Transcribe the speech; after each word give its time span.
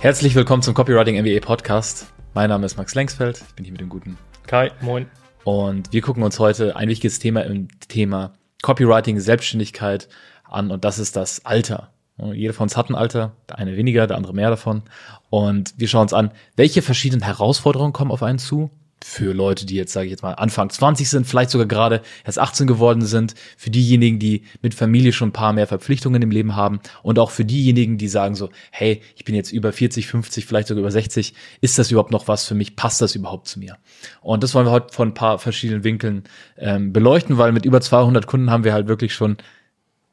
Herzlich 0.00 0.34
willkommen 0.34 0.62
zum 0.62 0.72
Copywriting 0.72 1.20
MBA 1.20 1.40
Podcast. 1.40 2.06
Mein 2.32 2.48
Name 2.48 2.64
ist 2.64 2.78
Max 2.78 2.94
Lengsfeld. 2.94 3.44
Ich 3.46 3.54
bin 3.54 3.66
hier 3.66 3.72
mit 3.72 3.82
dem 3.82 3.90
guten 3.90 4.16
Kai. 4.46 4.70
Moin. 4.80 5.04
Und 5.44 5.92
wir 5.92 6.00
gucken 6.00 6.22
uns 6.22 6.38
heute 6.38 6.74
ein 6.74 6.88
wichtiges 6.88 7.18
Thema 7.18 7.42
im 7.42 7.68
Thema 7.86 8.32
Copywriting, 8.62 9.20
Selbstständigkeit 9.20 10.08
an 10.44 10.70
und 10.70 10.86
das 10.86 10.98
ist 10.98 11.16
das 11.16 11.44
Alter. 11.44 11.92
Jeder 12.32 12.54
von 12.54 12.64
uns 12.64 12.78
hat 12.78 12.88
ein 12.88 12.94
Alter, 12.94 13.36
der 13.50 13.58
eine 13.58 13.76
weniger, 13.76 14.06
der 14.06 14.16
andere 14.16 14.32
mehr 14.32 14.48
davon. 14.48 14.84
Und 15.28 15.74
wir 15.76 15.86
schauen 15.86 16.02
uns 16.02 16.14
an, 16.14 16.30
welche 16.56 16.80
verschiedenen 16.80 17.22
Herausforderungen 17.22 17.92
kommen 17.92 18.10
auf 18.10 18.22
einen 18.22 18.38
zu, 18.38 18.70
für 19.02 19.32
Leute, 19.32 19.66
die 19.66 19.76
jetzt, 19.76 19.92
sage 19.92 20.06
ich 20.06 20.10
jetzt 20.10 20.22
mal, 20.22 20.34
Anfang 20.34 20.70
20 20.70 21.08
sind, 21.08 21.26
vielleicht 21.26 21.50
sogar 21.50 21.66
gerade 21.66 22.02
erst 22.24 22.38
18 22.38 22.66
geworden 22.66 23.02
sind, 23.02 23.34
für 23.56 23.70
diejenigen, 23.70 24.18
die 24.18 24.42
mit 24.62 24.74
Familie 24.74 25.12
schon 25.12 25.30
ein 25.30 25.32
paar 25.32 25.52
mehr 25.52 25.66
Verpflichtungen 25.66 26.20
im 26.22 26.30
Leben 26.30 26.54
haben 26.54 26.80
und 27.02 27.18
auch 27.18 27.30
für 27.30 27.44
diejenigen, 27.44 27.98
die 27.98 28.08
sagen 28.08 28.34
so, 28.34 28.50
hey, 28.70 29.00
ich 29.16 29.24
bin 29.24 29.34
jetzt 29.34 29.52
über 29.52 29.72
40, 29.72 30.06
50, 30.06 30.46
vielleicht 30.46 30.68
sogar 30.68 30.80
über 30.80 30.90
60, 30.90 31.34
ist 31.60 31.78
das 31.78 31.90
überhaupt 31.90 32.10
noch 32.10 32.28
was 32.28 32.46
für 32.46 32.54
mich? 32.54 32.76
Passt 32.76 33.00
das 33.00 33.14
überhaupt 33.14 33.48
zu 33.48 33.58
mir? 33.58 33.78
Und 34.20 34.42
das 34.42 34.54
wollen 34.54 34.66
wir 34.66 34.72
heute 34.72 34.92
von 34.92 35.08
ein 35.08 35.14
paar 35.14 35.38
verschiedenen 35.38 35.82
Winkeln 35.84 36.24
ähm, 36.58 36.92
beleuchten, 36.92 37.38
weil 37.38 37.52
mit 37.52 37.64
über 37.64 37.80
200 37.80 38.26
Kunden 38.26 38.50
haben 38.50 38.64
wir 38.64 38.74
halt 38.74 38.86
wirklich 38.86 39.14
schon 39.14 39.38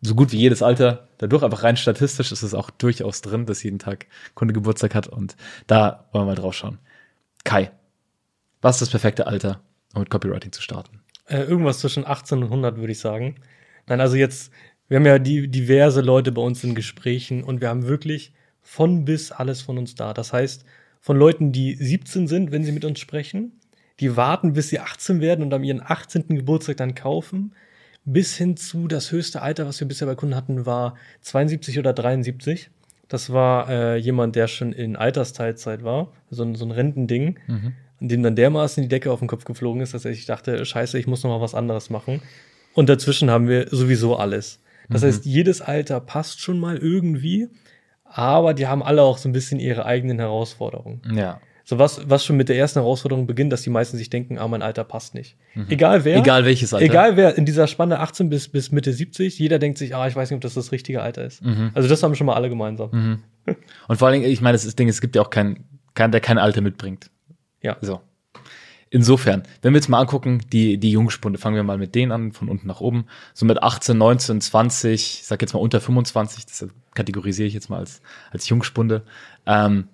so 0.02 0.16
gut 0.16 0.32
wie 0.32 0.38
jedes 0.38 0.62
Alter, 0.62 1.08
dadurch 1.18 1.44
einfach 1.44 1.64
rein 1.64 1.76
statistisch 1.76 2.32
ist 2.32 2.44
es 2.44 2.54
auch 2.54 2.70
durchaus 2.70 3.22
drin, 3.22 3.46
dass 3.46 3.64
jeden 3.64 3.80
Tag 3.80 4.06
Kunde 4.36 4.54
Geburtstag 4.54 4.96
hat 4.96 5.08
und 5.08 5.36
da 5.66 6.06
wollen 6.12 6.26
wir 6.26 6.32
mal 6.32 6.36
drauf 6.36 6.54
schauen. 6.54 6.78
Kai, 7.44 7.72
was 8.62 8.76
ist 8.76 8.82
das 8.82 8.90
perfekte 8.90 9.28
Alter, 9.28 9.62
um 9.94 10.02
mit 10.02 10.10
Copywriting 10.10 10.52
zu 10.52 10.62
starten? 10.62 11.02
Äh, 11.28 11.42
irgendwas 11.42 11.80
zwischen 11.80 12.06
18 12.06 12.40
und 12.40 12.46
100, 12.46 12.78
würde 12.78 12.92
ich 12.92 13.00
sagen. 13.00 13.36
Nein, 13.88 14.02
also 14.02 14.16
jetzt, 14.16 14.52
wir 14.88 14.98
haben 14.98 15.06
ja 15.06 15.20
die, 15.20 15.48
diverse 15.48 16.02
Leute 16.02 16.32
bei 16.32 16.42
uns 16.42 16.64
in 16.64 16.76
Gesprächen 16.76 17.44
und 17.44 17.62
wir 17.62 17.70
haben 17.70 17.88
wirklich 17.88 18.34
von 18.62 19.06
bis 19.06 19.32
alles 19.32 19.62
von 19.62 19.78
uns 19.78 19.96
da. 19.96 20.14
Das 20.14 20.34
heißt, 20.34 20.66
von 21.00 21.18
Leuten, 21.18 21.52
die 21.52 21.76
17 21.76 22.28
sind, 22.28 22.52
wenn 22.52 22.64
sie 22.64 22.72
mit 22.72 22.86
uns 22.86 23.00
sprechen, 23.00 23.60
die 24.00 24.16
warten, 24.16 24.54
bis 24.54 24.70
sie 24.70 24.80
18 24.80 25.22
werden 25.22 25.44
und 25.44 25.54
am 25.54 25.64
ihren 25.64 25.82
18. 25.82 26.28
Geburtstag 26.28 26.78
dann 26.78 26.96
kaufen, 26.96 27.54
bis 28.06 28.36
hin 28.38 28.56
zu 28.58 28.88
das 28.88 29.12
höchste 29.12 29.42
Alter, 29.42 29.68
was 29.68 29.80
wir 29.80 29.88
bisher 29.88 30.08
bei 30.08 30.16
Kunden 30.16 30.36
hatten, 30.36 30.66
war 30.66 30.96
72 31.22 31.80
oder 31.80 31.94
73. 31.94 32.70
Das 33.08 33.32
war 33.32 33.70
äh, 33.70 33.98
jemand, 33.98 34.36
der 34.36 34.48
schon 34.48 34.74
in 34.74 34.96
Altersteilzeit 34.96 35.84
war, 35.84 36.14
so, 36.30 36.54
so 36.54 36.66
ein 36.66 36.72
Rentending. 36.72 37.40
Mhm 37.48 37.74
an 38.02 38.08
dem 38.08 38.24
dann 38.24 38.36
dermaßen 38.36 38.84
die 38.84 38.90
Decke 38.90 39.12
auf 39.12 39.20
den 39.20 39.28
Kopf 39.28 39.46
geflogen 39.46 39.82
ist, 39.82 39.94
dass 39.94 40.06
ich 40.06 40.26
dachte, 40.26 40.64
scheiße, 40.66 41.00
ich 41.00 41.08
muss 41.08 41.24
noch 41.24 41.32
mal 41.32 41.42
was 41.42 41.56
anderes 41.56 41.90
machen. 41.90 42.22
Und 42.74 42.90
dazwischen 42.90 43.32
haben 43.32 43.48
wir 43.48 43.68
sowieso 43.72 44.18
alles. 44.18 44.60
Das 44.90 45.02
mhm. 45.02 45.08
heißt, 45.08 45.26
jedes 45.26 45.62
Alter 45.62 46.00
passt 46.00 46.42
schon 46.42 46.60
mal 46.60 46.78
irgendwie, 46.78 47.50
aber 48.06 48.54
die 48.54 48.68
haben 48.68 48.84
alle 48.84 49.02
auch 49.02 49.18
so 49.18 49.28
ein 49.28 49.34
bisschen 49.34 49.60
ihre 49.60 49.86
eigenen 49.86 50.20
Herausforderungen. 50.20 51.02
Ja. 51.14 51.42
So 51.66 51.78
was, 51.80 52.10
was 52.10 52.24
schon 52.24 52.38
mit 52.38 52.48
der 52.48 52.58
ersten 52.58 52.80
Herausforderung 52.80 53.28
beginnt, 53.28 53.52
dass 53.52 53.62
die 53.62 53.70
meisten 53.70 53.98
sich 53.98 54.10
denken, 54.10 54.38
ah, 54.38 54.48
mein 54.48 54.62
Alter 54.62 54.86
passt 54.86 55.14
nicht. 55.14 55.36
Mhm. 55.54 55.66
Egal 55.68 56.06
wer. 56.06 56.18
Egal 56.20 56.46
welches 56.46 56.74
Alter. 56.74 56.86
Egal 56.86 57.18
wer 57.18 57.38
in 57.38 57.46
dieser 57.46 57.68
Spanne 57.68 58.00
18 58.00 58.30
bis, 58.30 58.48
bis 58.48 58.72
Mitte 58.72 58.94
70, 58.94 59.38
jeder 59.38 59.60
denkt 59.60 59.78
sich, 59.78 59.94
ah, 59.94 60.08
ich 60.08 60.16
weiß 60.16 60.30
nicht, 60.30 60.38
ob 60.38 60.42
das 60.42 60.54
das 60.54 60.72
richtige 60.72 61.02
Alter 61.02 61.26
ist. 61.26 61.44
Mhm. 61.44 61.72
Also 61.74 61.90
das 61.90 62.02
haben 62.04 62.16
schon 62.16 62.28
mal 62.28 62.36
alle 62.36 62.48
gemeinsam. 62.48 62.90
Mhm. 62.92 63.20
Und 63.88 63.98
vor 63.98 64.08
allen 64.08 64.22
Dingen, 64.22 64.32
ich 64.32 64.40
meine, 64.40 64.54
das 64.54 64.64
ist 64.64 64.80
Ding, 64.80 64.88
es 64.88 65.02
gibt 65.02 65.18
ja 65.18 65.22
auch 65.22 65.30
keinen, 65.30 65.66
keinen, 65.94 66.12
der 66.12 66.22
kein 66.22 66.38
Alter 66.38 66.62
mitbringt. 66.62 67.10
Ja. 67.62 67.78
So. 67.82 68.02
Insofern, 68.90 69.44
wenn 69.62 69.74
wir 69.74 69.80
jetzt 69.80 69.90
mal 69.90 70.00
angucken, 70.00 70.42
die, 70.52 70.78
die 70.78 70.92
Jungspunde, 70.92 71.40
fangen 71.40 71.58
wir 71.58 71.64
mal 71.64 71.78
mit 71.78 71.94
denen 71.94 72.12
an, 72.12 72.32
von 72.32 72.48
unten 72.48 72.68
nach 72.68 72.80
oben. 72.80 73.06
So 73.34 73.46
mit 73.46 73.62
18, 73.62 73.98
19, 73.98 74.40
20, 74.40 74.94
ich 74.94 75.26
sag 75.26 75.42
jetzt 75.42 75.54
mal 75.54 75.60
unter 75.60 75.82
25, 75.82 76.46
das 76.46 76.68
kategorisiere 76.94 77.48
ich 77.48 77.54
jetzt 77.54 77.70
mal 77.70 77.80
als, 77.80 78.02
als 78.32 78.48
Jungspunde, 78.48 79.04
ähm, 79.46 79.90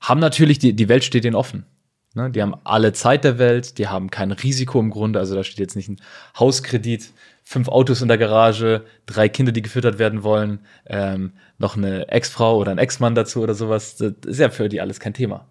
haben 0.00 0.20
natürlich, 0.20 0.60
die, 0.60 0.74
die 0.74 0.88
Welt 0.88 1.02
steht 1.02 1.24
denen 1.24 1.34
offen. 1.34 1.66
Ne? 2.14 2.30
Die 2.30 2.40
haben 2.40 2.54
alle 2.62 2.92
Zeit 2.92 3.24
der 3.24 3.38
Welt, 3.38 3.78
die 3.78 3.88
haben 3.88 4.10
kein 4.10 4.30
Risiko 4.30 4.78
im 4.78 4.90
Grunde, 4.90 5.18
also 5.18 5.34
da 5.34 5.42
steht 5.42 5.58
jetzt 5.58 5.74
nicht 5.74 5.88
ein 5.88 6.00
Hauskredit, 6.38 7.12
fünf 7.42 7.68
Autos 7.68 8.00
in 8.00 8.08
der 8.08 8.18
Garage, 8.18 8.84
drei 9.06 9.28
Kinder, 9.28 9.50
die 9.50 9.62
gefüttert 9.62 9.98
werden 9.98 10.22
wollen, 10.22 10.60
ähm, 10.86 11.32
noch 11.58 11.76
eine 11.76 12.08
Ex-Frau 12.08 12.58
oder 12.58 12.70
ein 12.70 12.78
Ex-Mann 12.78 13.16
dazu 13.16 13.42
oder 13.42 13.54
sowas. 13.54 13.96
Das 13.96 14.12
ist 14.24 14.38
ja 14.38 14.50
für 14.50 14.68
die 14.68 14.80
alles 14.80 15.00
kein 15.00 15.14
Thema. 15.14 15.46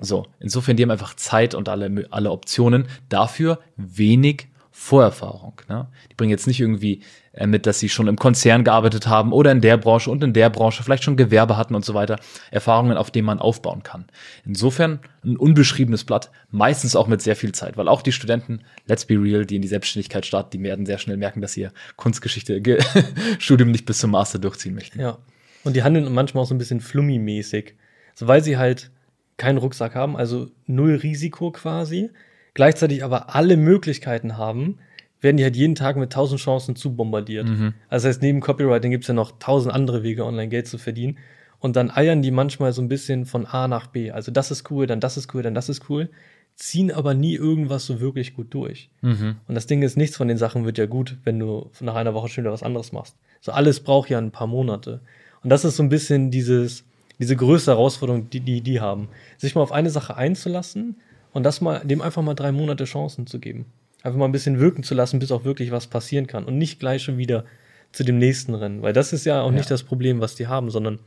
So, 0.00 0.26
insofern, 0.40 0.76
die 0.76 0.82
haben 0.82 0.90
einfach 0.90 1.14
Zeit 1.14 1.54
und 1.54 1.68
alle, 1.68 2.06
alle 2.10 2.30
Optionen. 2.30 2.88
Dafür 3.08 3.60
wenig 3.76 4.48
Vorerfahrung. 4.78 5.62
Ne? 5.70 5.88
Die 6.10 6.14
bringen 6.16 6.30
jetzt 6.30 6.46
nicht 6.46 6.60
irgendwie 6.60 7.00
äh, 7.32 7.46
mit, 7.46 7.64
dass 7.64 7.80
sie 7.80 7.88
schon 7.88 8.08
im 8.08 8.16
Konzern 8.16 8.62
gearbeitet 8.62 9.06
haben 9.06 9.32
oder 9.32 9.50
in 9.50 9.62
der 9.62 9.78
Branche 9.78 10.10
und 10.10 10.22
in 10.22 10.34
der 10.34 10.50
Branche 10.50 10.82
vielleicht 10.82 11.02
schon 11.02 11.16
Gewerbe 11.16 11.56
hatten 11.56 11.74
und 11.74 11.82
so 11.82 11.94
weiter. 11.94 12.20
Erfahrungen, 12.50 12.98
auf 12.98 13.10
denen 13.10 13.24
man 13.24 13.38
aufbauen 13.38 13.82
kann. 13.82 14.04
Insofern 14.44 15.00
ein 15.24 15.38
unbeschriebenes 15.38 16.04
Blatt, 16.04 16.30
meistens 16.50 16.94
auch 16.94 17.06
mit 17.06 17.22
sehr 17.22 17.36
viel 17.36 17.52
Zeit, 17.52 17.78
weil 17.78 17.88
auch 17.88 18.02
die 18.02 18.12
Studenten, 18.12 18.60
let's 18.86 19.06
be 19.06 19.14
real, 19.14 19.46
die 19.46 19.56
in 19.56 19.62
die 19.62 19.68
Selbstständigkeit 19.68 20.26
starten, 20.26 20.50
die 20.50 20.62
werden 20.62 20.84
sehr 20.84 20.98
schnell 20.98 21.16
merken, 21.16 21.40
dass 21.40 21.56
ihr 21.56 21.72
Kunstgeschichte-Studium 21.96 23.70
nicht 23.72 23.86
bis 23.86 23.98
zum 23.98 24.10
Master 24.10 24.38
durchziehen 24.38 24.74
möchten. 24.74 25.00
Ja. 25.00 25.16
Und 25.64 25.74
die 25.74 25.84
handeln 25.84 26.12
manchmal 26.12 26.44
auch 26.44 26.48
so 26.48 26.54
ein 26.54 26.58
bisschen 26.58 26.80
flummi-mäßig. 26.80 27.72
So, 28.14 28.28
weil 28.28 28.44
sie 28.44 28.58
halt 28.58 28.90
keinen 29.36 29.58
Rucksack 29.58 29.94
haben, 29.94 30.16
also 30.16 30.48
null 30.66 30.94
Risiko 30.96 31.50
quasi, 31.50 32.10
gleichzeitig 32.54 33.04
aber 33.04 33.34
alle 33.34 33.56
Möglichkeiten 33.56 34.36
haben, 34.36 34.78
werden 35.20 35.36
die 35.36 35.44
halt 35.44 35.56
jeden 35.56 35.74
Tag 35.74 35.96
mit 35.96 36.12
tausend 36.12 36.40
Chancen 36.40 36.76
zu 36.76 36.94
bombardiert. 36.94 37.48
Mhm. 37.48 37.74
Also 37.88 38.06
das 38.06 38.16
heißt, 38.16 38.22
neben 38.22 38.40
Copywriting 38.40 38.90
gibt 38.90 39.04
es 39.04 39.08
ja 39.08 39.14
noch 39.14 39.38
tausend 39.38 39.74
andere 39.74 40.02
Wege, 40.02 40.24
online 40.24 40.48
Geld 40.48 40.66
zu 40.66 40.78
verdienen. 40.78 41.18
Und 41.58 41.74
dann 41.74 41.90
eiern 41.90 42.22
die 42.22 42.30
manchmal 42.30 42.72
so 42.72 42.82
ein 42.82 42.88
bisschen 42.88 43.24
von 43.24 43.46
A 43.46 43.66
nach 43.66 43.86
B. 43.86 44.10
Also 44.10 44.30
das 44.30 44.50
ist 44.50 44.70
cool, 44.70 44.86
dann 44.86 45.00
das 45.00 45.16
ist 45.16 45.34
cool, 45.34 45.42
dann 45.42 45.54
das 45.54 45.68
ist 45.68 45.88
cool, 45.88 46.10
ziehen 46.54 46.92
aber 46.92 47.14
nie 47.14 47.34
irgendwas 47.34 47.86
so 47.86 48.00
wirklich 48.00 48.34
gut 48.34 48.52
durch. 48.52 48.90
Mhm. 49.00 49.36
Und 49.48 49.54
das 49.54 49.66
Ding 49.66 49.82
ist, 49.82 49.96
nichts 49.96 50.16
von 50.16 50.28
den 50.28 50.38
Sachen 50.38 50.64
wird 50.64 50.78
ja 50.78 50.86
gut, 50.86 51.16
wenn 51.24 51.38
du 51.38 51.70
nach 51.80 51.94
einer 51.94 52.14
Woche 52.14 52.28
schon 52.28 52.44
wieder 52.44 52.52
was 52.52 52.62
anderes 52.62 52.92
machst. 52.92 53.16
So 53.40 53.52
alles 53.52 53.80
braucht 53.80 54.10
ja 54.10 54.18
ein 54.18 54.32
paar 54.32 54.46
Monate. 54.46 55.00
Und 55.42 55.50
das 55.50 55.64
ist 55.64 55.76
so 55.76 55.82
ein 55.82 55.88
bisschen 55.88 56.30
dieses, 56.30 56.84
diese 57.18 57.36
größte 57.36 57.72
Herausforderung, 57.72 58.30
die, 58.30 58.40
die 58.40 58.60
die 58.60 58.80
haben. 58.80 59.08
Sich 59.38 59.54
mal 59.54 59.62
auf 59.62 59.72
eine 59.72 59.90
Sache 59.90 60.16
einzulassen 60.16 60.96
und 61.32 61.42
das 61.42 61.60
mal, 61.60 61.80
dem 61.84 62.02
einfach 62.02 62.22
mal 62.22 62.34
drei 62.34 62.52
Monate 62.52 62.84
Chancen 62.84 63.26
zu 63.26 63.38
geben. 63.38 63.66
Einfach 64.02 64.18
mal 64.18 64.26
ein 64.26 64.32
bisschen 64.32 64.60
wirken 64.60 64.82
zu 64.82 64.94
lassen, 64.94 65.18
bis 65.18 65.32
auch 65.32 65.44
wirklich 65.44 65.70
was 65.70 65.86
passieren 65.86 66.26
kann 66.26 66.44
und 66.44 66.58
nicht 66.58 66.78
gleich 66.78 67.02
schon 67.02 67.18
wieder 67.18 67.44
zu 67.92 68.04
dem 68.04 68.18
nächsten 68.18 68.54
Rennen. 68.54 68.82
Weil 68.82 68.92
das 68.92 69.12
ist 69.12 69.24
ja 69.24 69.42
auch 69.42 69.50
ja. 69.50 69.56
nicht 69.56 69.70
das 69.70 69.82
Problem, 69.82 70.20
was 70.20 70.34
die 70.34 70.46
haben, 70.46 70.70
sondern 70.70 70.98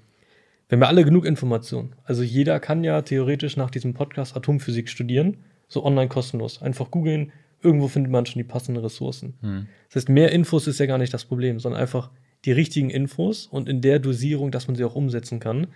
wenn 0.67 0.79
wir 0.79 0.87
alle 0.87 1.03
genug 1.03 1.25
Informationen. 1.25 1.93
Also 2.03 2.23
jeder 2.23 2.59
kann 2.59 2.83
ja 2.83 3.01
theoretisch 3.01 3.57
nach 3.57 3.71
diesem 3.71 3.93
Podcast 3.93 4.35
Atomphysik 4.35 4.89
studieren, 4.89 5.37
so 5.67 5.83
online 5.83 6.09
kostenlos. 6.09 6.61
Einfach 6.61 6.91
googeln, 6.91 7.31
irgendwo 7.61 7.87
findet 7.87 8.11
man 8.11 8.25
schon 8.25 8.39
die 8.39 8.47
passenden 8.47 8.83
Ressourcen. 8.83 9.33
Hm. 9.41 9.67
Das 9.87 9.97
heißt, 9.97 10.09
mehr 10.09 10.31
Infos 10.31 10.67
ist 10.67 10.79
ja 10.79 10.85
gar 10.85 10.97
nicht 10.97 11.13
das 11.13 11.25
Problem, 11.25 11.59
sondern 11.59 11.81
einfach 11.81 12.09
die 12.45 12.51
richtigen 12.51 12.89
Infos 12.89 13.47
und 13.47 13.67
in 13.67 13.81
der 13.81 13.99
Dosierung, 13.99 14.51
dass 14.51 14.67
man 14.67 14.75
sie 14.75 14.83
auch 14.83 14.95
umsetzen 14.95 15.39
kann 15.39 15.67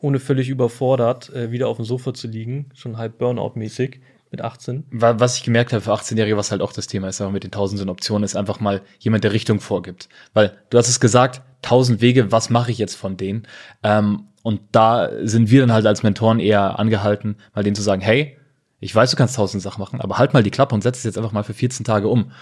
ohne 0.00 0.20
völlig 0.20 0.48
überfordert 0.48 1.32
äh, 1.34 1.50
wieder 1.50 1.68
auf 1.68 1.76
dem 1.76 1.84
Sofa 1.84 2.14
zu 2.14 2.28
liegen, 2.28 2.70
schon 2.74 2.98
halb 2.98 3.18
Burnout-mäßig 3.18 4.00
mit 4.30 4.42
18. 4.42 4.84
Was 4.90 5.36
ich 5.36 5.44
gemerkt 5.44 5.72
habe 5.72 5.82
für 5.82 5.92
18-Jährige, 5.92 6.36
was 6.36 6.50
halt 6.50 6.60
auch 6.60 6.72
das 6.72 6.86
Thema 6.86 7.08
ist, 7.08 7.20
aber 7.20 7.30
mit 7.30 7.44
den 7.44 7.52
tausenden 7.52 7.88
Optionen, 7.88 8.24
ist 8.24 8.36
einfach 8.36 8.60
mal 8.60 8.82
jemand, 8.98 9.24
der 9.24 9.32
Richtung 9.32 9.60
vorgibt. 9.60 10.08
Weil 10.32 10.58
du 10.70 10.78
hast 10.78 10.88
es 10.88 10.98
gesagt, 10.98 11.42
tausend 11.62 12.00
Wege, 12.00 12.32
was 12.32 12.50
mache 12.50 12.70
ich 12.70 12.78
jetzt 12.78 12.96
von 12.96 13.16
denen? 13.16 13.46
Ähm, 13.82 14.24
und 14.42 14.60
da 14.72 15.08
sind 15.22 15.50
wir 15.50 15.60
dann 15.60 15.72
halt 15.72 15.86
als 15.86 16.02
Mentoren 16.02 16.40
eher 16.40 16.78
angehalten, 16.78 17.36
mal 17.54 17.62
denen 17.62 17.76
zu 17.76 17.82
sagen, 17.82 18.02
hey, 18.02 18.36
ich 18.80 18.94
weiß, 18.94 19.10
du 19.10 19.16
kannst 19.16 19.36
tausend 19.36 19.62
Sachen 19.62 19.80
machen, 19.80 20.00
aber 20.00 20.18
halt 20.18 20.34
mal 20.34 20.42
die 20.42 20.50
Klappe 20.50 20.74
und 20.74 20.82
setz 20.82 20.98
es 20.98 21.04
jetzt 21.04 21.16
einfach 21.16 21.32
mal 21.32 21.44
für 21.44 21.54
14 21.54 21.84
Tage 21.84 22.08
um 22.08 22.32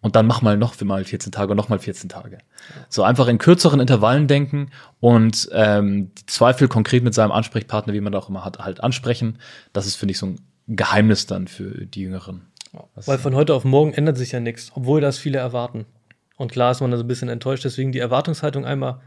und 0.00 0.14
dann 0.14 0.26
mach 0.26 0.42
mal 0.42 0.56
noch 0.56 0.74
für 0.74 0.84
mal 0.84 1.04
14 1.04 1.32
Tage 1.32 1.50
und 1.50 1.56
noch 1.56 1.68
mal 1.68 1.78
14 1.78 2.08
Tage. 2.08 2.38
So 2.88 3.02
einfach 3.02 3.26
in 3.26 3.38
kürzeren 3.38 3.80
Intervallen 3.80 4.28
denken 4.28 4.70
und 5.00 5.48
ähm, 5.52 6.12
Zweifel 6.26 6.68
konkret 6.68 7.02
mit 7.02 7.14
seinem 7.14 7.32
Ansprechpartner, 7.32 7.92
wie 7.92 8.00
man 8.00 8.12
da 8.12 8.18
auch 8.18 8.28
immer 8.28 8.44
hat, 8.44 8.58
halt 8.58 8.82
ansprechen. 8.82 9.38
Das 9.72 9.86
ist, 9.86 9.96
finde 9.96 10.12
ich, 10.12 10.18
so 10.18 10.26
ein 10.26 10.40
Geheimnis 10.68 11.26
dann 11.26 11.48
für 11.48 11.86
die 11.86 12.02
Jüngeren. 12.02 12.46
Weil 12.94 13.18
von 13.18 13.34
heute 13.34 13.54
auf 13.54 13.64
morgen 13.64 13.92
ändert 13.92 14.18
sich 14.18 14.32
ja 14.32 14.40
nichts, 14.40 14.70
obwohl 14.74 15.00
das 15.00 15.18
viele 15.18 15.38
erwarten. 15.38 15.86
Und 16.36 16.52
klar 16.52 16.70
ist 16.70 16.80
man 16.80 16.90
da 16.90 16.96
so 16.96 17.04
ein 17.04 17.08
bisschen 17.08 17.28
enttäuscht, 17.28 17.64
deswegen 17.64 17.90
die 17.90 17.98
Erwartungshaltung 17.98 18.64
einmal 18.64 19.00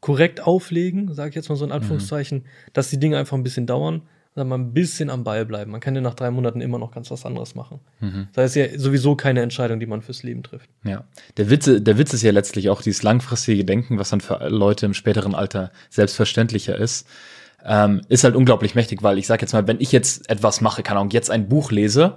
korrekt 0.00 0.40
auflegen, 0.40 1.12
sage 1.12 1.30
ich 1.30 1.34
jetzt 1.34 1.48
mal 1.48 1.56
so 1.56 1.64
in 1.64 1.72
Anführungszeichen, 1.72 2.38
mhm. 2.38 2.44
dass 2.72 2.90
die 2.90 3.00
Dinge 3.00 3.18
einfach 3.18 3.36
ein 3.36 3.42
bisschen 3.42 3.66
dauern 3.66 4.02
mal 4.44 4.58
ein 4.58 4.72
bisschen 4.72 5.10
am 5.10 5.24
Ball 5.24 5.44
bleiben. 5.44 5.70
Man 5.70 5.80
kann 5.80 5.94
ja 5.94 6.00
nach 6.00 6.14
drei 6.14 6.30
Monaten 6.30 6.60
immer 6.60 6.78
noch 6.78 6.92
ganz 6.92 7.10
was 7.10 7.24
anderes 7.24 7.54
machen. 7.54 7.80
Mhm. 8.00 8.28
Das 8.32 8.50
ist 8.50 8.54
ja 8.56 8.78
sowieso 8.78 9.16
keine 9.16 9.42
Entscheidung, 9.42 9.80
die 9.80 9.86
man 9.86 10.02
fürs 10.02 10.22
Leben 10.22 10.42
trifft. 10.42 10.68
Ja. 10.84 11.04
Der 11.36 11.50
Witz, 11.50 11.68
der 11.68 11.98
Witz 11.98 12.14
ist 12.14 12.22
ja 12.22 12.32
letztlich 12.32 12.70
auch 12.70 12.82
dieses 12.82 13.02
langfristige 13.02 13.64
Denken, 13.64 13.98
was 13.98 14.10
dann 14.10 14.20
für 14.20 14.48
Leute 14.48 14.86
im 14.86 14.94
späteren 14.94 15.34
Alter 15.34 15.72
selbstverständlicher 15.90 16.76
ist. 16.76 17.06
Ähm, 17.64 18.02
ist 18.08 18.24
halt 18.24 18.36
unglaublich 18.36 18.74
mächtig, 18.74 19.02
weil 19.02 19.18
ich 19.18 19.26
sage 19.26 19.42
jetzt 19.42 19.52
mal, 19.52 19.66
wenn 19.66 19.80
ich 19.80 19.92
jetzt 19.92 20.30
etwas 20.30 20.60
mache, 20.60 20.82
keine 20.82 21.00
Ahnung, 21.00 21.10
jetzt 21.10 21.30
ein 21.30 21.48
Buch 21.48 21.72
lese, 21.72 22.16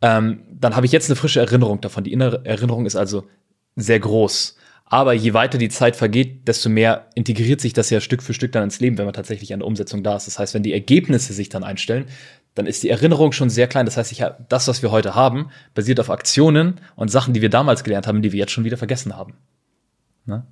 ähm, 0.00 0.42
dann 0.52 0.76
habe 0.76 0.86
ich 0.86 0.92
jetzt 0.92 1.10
eine 1.10 1.16
frische 1.16 1.40
Erinnerung 1.40 1.80
davon. 1.80 2.04
Die 2.04 2.12
innere 2.12 2.44
Erinnerung 2.44 2.86
ist 2.86 2.96
also 2.96 3.26
sehr 3.74 3.98
groß. 3.98 4.56
Aber 4.90 5.12
je 5.12 5.34
weiter 5.34 5.58
die 5.58 5.68
Zeit 5.68 5.96
vergeht, 5.96 6.48
desto 6.48 6.70
mehr 6.70 7.08
integriert 7.14 7.60
sich 7.60 7.74
das 7.74 7.90
ja 7.90 8.00
Stück 8.00 8.22
für 8.22 8.32
Stück 8.32 8.52
dann 8.52 8.64
ins 8.64 8.80
Leben, 8.80 8.96
wenn 8.96 9.04
man 9.04 9.14
tatsächlich 9.14 9.52
an 9.52 9.60
der 9.60 9.66
Umsetzung 9.66 10.02
da 10.02 10.16
ist. 10.16 10.26
Das 10.26 10.38
heißt, 10.38 10.54
wenn 10.54 10.62
die 10.62 10.72
Ergebnisse 10.72 11.34
sich 11.34 11.50
dann 11.50 11.62
einstellen, 11.62 12.06
dann 12.54 12.66
ist 12.66 12.82
die 12.82 12.88
Erinnerung 12.88 13.32
schon 13.32 13.50
sehr 13.50 13.68
klein. 13.68 13.84
Das 13.84 13.98
heißt, 13.98 14.10
ich, 14.12 14.24
das, 14.48 14.66
was 14.66 14.82
wir 14.82 14.90
heute 14.90 15.14
haben, 15.14 15.50
basiert 15.74 16.00
auf 16.00 16.08
Aktionen 16.08 16.80
und 16.96 17.10
Sachen, 17.10 17.34
die 17.34 17.42
wir 17.42 17.50
damals 17.50 17.84
gelernt 17.84 18.06
haben, 18.06 18.22
die 18.22 18.32
wir 18.32 18.38
jetzt 18.38 18.52
schon 18.52 18.64
wieder 18.64 18.78
vergessen 18.78 19.14
haben. 19.14 19.34
Ne? 20.24 20.46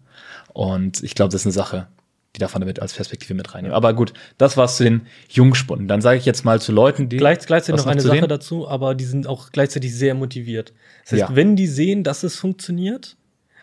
Und 0.53 1.03
ich 1.03 1.15
glaube, 1.15 1.33
das 1.33 1.43
ist 1.43 1.47
eine 1.47 1.53
Sache, 1.53 1.89
die 2.35 2.41
darf 2.41 2.53
man 2.53 2.61
damit 2.61 2.81
als 2.81 2.93
Perspektive 2.93 3.33
mit 3.33 3.55
reinnehmen. 3.55 3.75
Aber 3.75 3.95
gut, 3.95 4.13
das 4.37 4.59
war's 4.59 4.77
zu 4.77 4.85
den 4.85 5.07
Jungspunden. 5.31 5.89
Dann 5.89 6.03
sage 6.03 6.19
ich 6.19 6.27
jetzt 6.27 6.45
mal 6.45 6.61
zu 6.61 6.73
Leuten, 6.73 7.09
die. 7.09 7.17
Gleich, 7.17 7.39
gleichzeitig 7.41 7.83
noch 7.83 7.91
eine 7.91 8.03
Sache 8.03 8.17
denen? 8.17 8.29
dazu, 8.29 8.69
aber 8.69 8.95
die 8.95 9.07
sind 9.07 9.27
auch 9.27 9.51
gleichzeitig 9.51 9.95
sehr 9.95 10.15
motiviert. 10.15 10.75
Das 11.05 11.13
heißt, 11.13 11.31
ja. 11.31 11.37
wenn 11.37 11.57
die 11.57 11.67
sehen, 11.67 12.05
dass 12.05 12.23
es 12.23 12.37
funktioniert, 12.37 13.17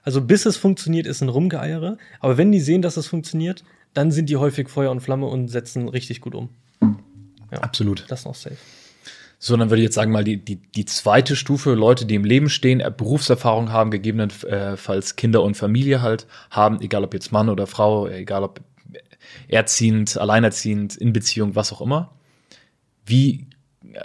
also 0.03 0.21
bis 0.21 0.45
es 0.45 0.57
funktioniert, 0.57 1.07
ist 1.07 1.21
ein 1.21 1.29
Rumgeeiere, 1.29 1.97
aber 2.19 2.37
wenn 2.37 2.51
die 2.51 2.59
sehen, 2.59 2.81
dass 2.81 2.97
es 2.97 3.07
funktioniert, 3.07 3.63
dann 3.93 4.11
sind 4.11 4.29
die 4.29 4.37
häufig 4.37 4.69
Feuer 4.69 4.91
und 4.91 5.01
Flamme 5.01 5.27
und 5.27 5.47
setzen 5.47 5.87
richtig 5.87 6.21
gut 6.21 6.35
um. 6.35 6.49
Ja, 7.51 7.59
Absolut. 7.59 8.05
Das 8.07 8.21
ist 8.21 8.25
noch 8.25 8.35
safe. 8.35 8.57
So, 9.37 9.57
dann 9.57 9.69
würde 9.69 9.81
ich 9.81 9.87
jetzt 9.87 9.95
sagen, 9.95 10.11
mal 10.11 10.23
die, 10.23 10.37
die, 10.37 10.55
die 10.55 10.85
zweite 10.85 11.35
Stufe, 11.35 11.73
Leute, 11.73 12.05
die 12.05 12.15
im 12.15 12.23
Leben 12.23 12.49
stehen, 12.49 12.79
äh, 12.79 12.91
Berufserfahrung 12.95 13.71
haben, 13.71 13.91
gegebenenfalls 13.91 15.17
Kinder 15.17 15.43
und 15.43 15.57
Familie 15.57 16.01
halt 16.01 16.27
haben, 16.49 16.79
egal 16.79 17.03
ob 17.03 17.13
jetzt 17.13 17.31
Mann 17.33 17.49
oder 17.49 17.67
Frau, 17.67 18.07
egal 18.07 18.43
ob 18.43 18.61
erziehend, 19.49 20.17
alleinerziehend, 20.17 20.95
in 20.95 21.11
Beziehung, 21.11 21.55
was 21.55 21.73
auch 21.73 21.81
immer. 21.81 22.13
Wie, 23.05 23.47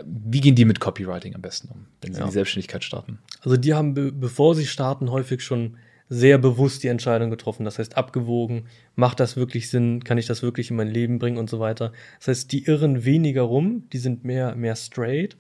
wie 0.05 0.41
gehen 0.41 0.57
die 0.57 0.65
mit 0.65 0.81
Copywriting 0.81 1.35
am 1.37 1.41
besten 1.41 1.69
um, 1.69 1.87
wenn 2.01 2.13
sie 2.13 2.21
ja. 2.21 2.27
die 2.27 2.33
Selbstständigkeit 2.33 2.83
starten? 2.83 3.19
Also 3.41 3.57
die 3.57 3.75
haben, 3.75 3.95
bevor 4.19 4.57
sie 4.57 4.67
starten, 4.67 5.11
häufig 5.11 5.43
schon 5.43 5.77
sehr 6.09 6.39
bewusst 6.39 6.83
die 6.83 6.89
Entscheidung 6.89 7.31
getroffen. 7.31 7.65
Das 7.65 7.79
heißt, 7.79 7.97
abgewogen, 7.97 8.67
macht 8.97 9.21
das 9.21 9.37
wirklich 9.37 9.69
Sinn, 9.69 10.03
kann 10.05 10.19
ich 10.19 10.27
das 10.27 10.43
wirklich 10.43 10.71
in 10.71 10.77
mein 10.77 10.89
Leben 10.89 11.19
bringen 11.19 11.39
und 11.39 11.51
so 11.51 11.61
weiter. 11.61 11.93
Das 12.19 12.29
heißt, 12.29 12.53
die 12.53 12.65
irren 12.65 13.05
weniger 13.05 13.43
rum, 13.43 13.85
die 13.93 13.99
sind 13.99 14.25
mehr, 14.25 14.55
mehr 14.55 14.77
straight. 14.77 15.37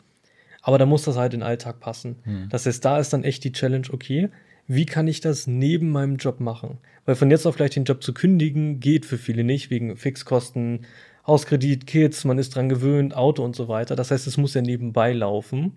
Aber 0.60 0.78
da 0.78 0.86
muss 0.86 1.04
das 1.04 1.16
halt 1.16 1.34
in 1.34 1.40
den 1.40 1.46
Alltag 1.46 1.80
passen. 1.80 2.16
Hm. 2.24 2.48
Das 2.50 2.66
heißt, 2.66 2.84
da 2.84 2.98
ist 2.98 3.12
dann 3.12 3.24
echt 3.24 3.44
die 3.44 3.52
Challenge, 3.52 3.86
okay, 3.92 4.28
wie 4.66 4.84
kann 4.84 5.08
ich 5.08 5.20
das 5.20 5.46
neben 5.46 5.90
meinem 5.90 6.16
Job 6.16 6.40
machen? 6.40 6.78
Weil 7.06 7.14
von 7.14 7.30
jetzt 7.30 7.46
auf 7.46 7.56
gleich 7.56 7.70
den 7.70 7.84
Job 7.84 8.02
zu 8.02 8.12
kündigen, 8.12 8.80
geht 8.80 9.06
für 9.06 9.16
viele 9.16 9.44
nicht, 9.44 9.70
wegen 9.70 9.96
Fixkosten, 9.96 10.80
Hauskredit, 11.26 11.86
Kids, 11.86 12.24
man 12.24 12.38
ist 12.38 12.54
dran 12.54 12.68
gewöhnt, 12.68 13.16
Auto 13.16 13.42
und 13.44 13.56
so 13.56 13.68
weiter. 13.68 13.96
Das 13.96 14.10
heißt, 14.10 14.26
es 14.26 14.36
muss 14.36 14.54
ja 14.54 14.60
nebenbei 14.60 15.12
laufen. 15.12 15.72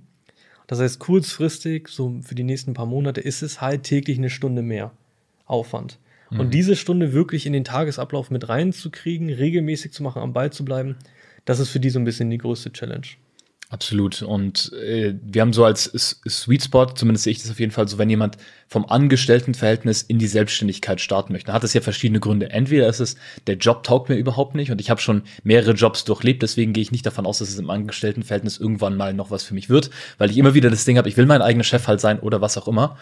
Das 0.71 0.79
heißt, 0.79 0.99
kurzfristig, 0.99 1.89
so 1.89 2.21
für 2.21 2.33
die 2.33 2.45
nächsten 2.45 2.73
paar 2.73 2.85
Monate, 2.85 3.19
ist 3.19 3.41
es 3.41 3.59
halt 3.59 3.83
täglich 3.83 4.17
eine 4.17 4.29
Stunde 4.29 4.61
mehr 4.61 4.93
Aufwand. 5.45 5.99
Mhm. 6.29 6.39
Und 6.39 6.53
diese 6.53 6.77
Stunde 6.77 7.11
wirklich 7.11 7.45
in 7.45 7.51
den 7.51 7.65
Tagesablauf 7.65 8.31
mit 8.31 8.47
reinzukriegen, 8.47 9.29
regelmäßig 9.29 9.91
zu 9.91 10.01
machen, 10.01 10.21
am 10.21 10.31
Ball 10.31 10.53
zu 10.53 10.63
bleiben, 10.63 10.95
das 11.43 11.59
ist 11.59 11.71
für 11.71 11.81
die 11.81 11.89
so 11.89 11.99
ein 11.99 12.05
bisschen 12.05 12.29
die 12.29 12.37
größte 12.37 12.71
Challenge. 12.71 13.05
Absolut. 13.71 14.21
Und 14.21 14.73
äh, 14.73 15.15
wir 15.23 15.41
haben 15.41 15.53
so 15.53 15.63
als 15.63 15.85
Sweet 16.27 16.63
Spot, 16.65 16.87
zumindest 16.87 17.23
sehe 17.23 17.31
ich 17.31 17.41
das 17.41 17.49
auf 17.49 17.59
jeden 17.61 17.71
Fall 17.71 17.87
so, 17.87 17.97
wenn 17.97 18.09
jemand 18.09 18.35
vom 18.67 18.85
Angestelltenverhältnis 18.85 20.01
in 20.01 20.19
die 20.19 20.27
Selbstständigkeit 20.27 20.99
starten 20.99 21.31
möchte, 21.31 21.53
hat 21.53 21.63
es 21.63 21.73
ja 21.73 21.79
verschiedene 21.79 22.19
Gründe. 22.19 22.49
Entweder 22.49 22.89
ist 22.89 22.99
es, 22.99 23.15
der 23.47 23.55
Job 23.55 23.83
taugt 23.83 24.09
mir 24.09 24.17
überhaupt 24.17 24.55
nicht 24.55 24.71
und 24.71 24.81
ich 24.81 24.89
habe 24.89 24.99
schon 24.99 25.23
mehrere 25.43 25.71
Jobs 25.71 26.03
durchlebt, 26.03 26.43
deswegen 26.43 26.73
gehe 26.73 26.81
ich 26.81 26.91
nicht 26.91 27.05
davon 27.05 27.25
aus, 27.25 27.37
dass 27.37 27.47
es 27.47 27.59
im 27.59 27.69
Angestelltenverhältnis 27.69 28.57
irgendwann 28.57 28.97
mal 28.97 29.13
noch 29.13 29.31
was 29.31 29.43
für 29.43 29.53
mich 29.53 29.69
wird, 29.69 29.89
weil 30.17 30.29
ich 30.29 30.37
immer 30.37 30.53
wieder 30.53 30.69
das 30.69 30.83
Ding 30.83 30.97
habe, 30.97 31.07
ich 31.07 31.15
will 31.15 31.25
mein 31.25 31.41
eigener 31.41 31.63
Chef 31.63 31.87
halt 31.87 32.01
sein 32.01 32.19
oder 32.19 32.41
was 32.41 32.57
auch 32.57 32.67
immer. 32.67 32.97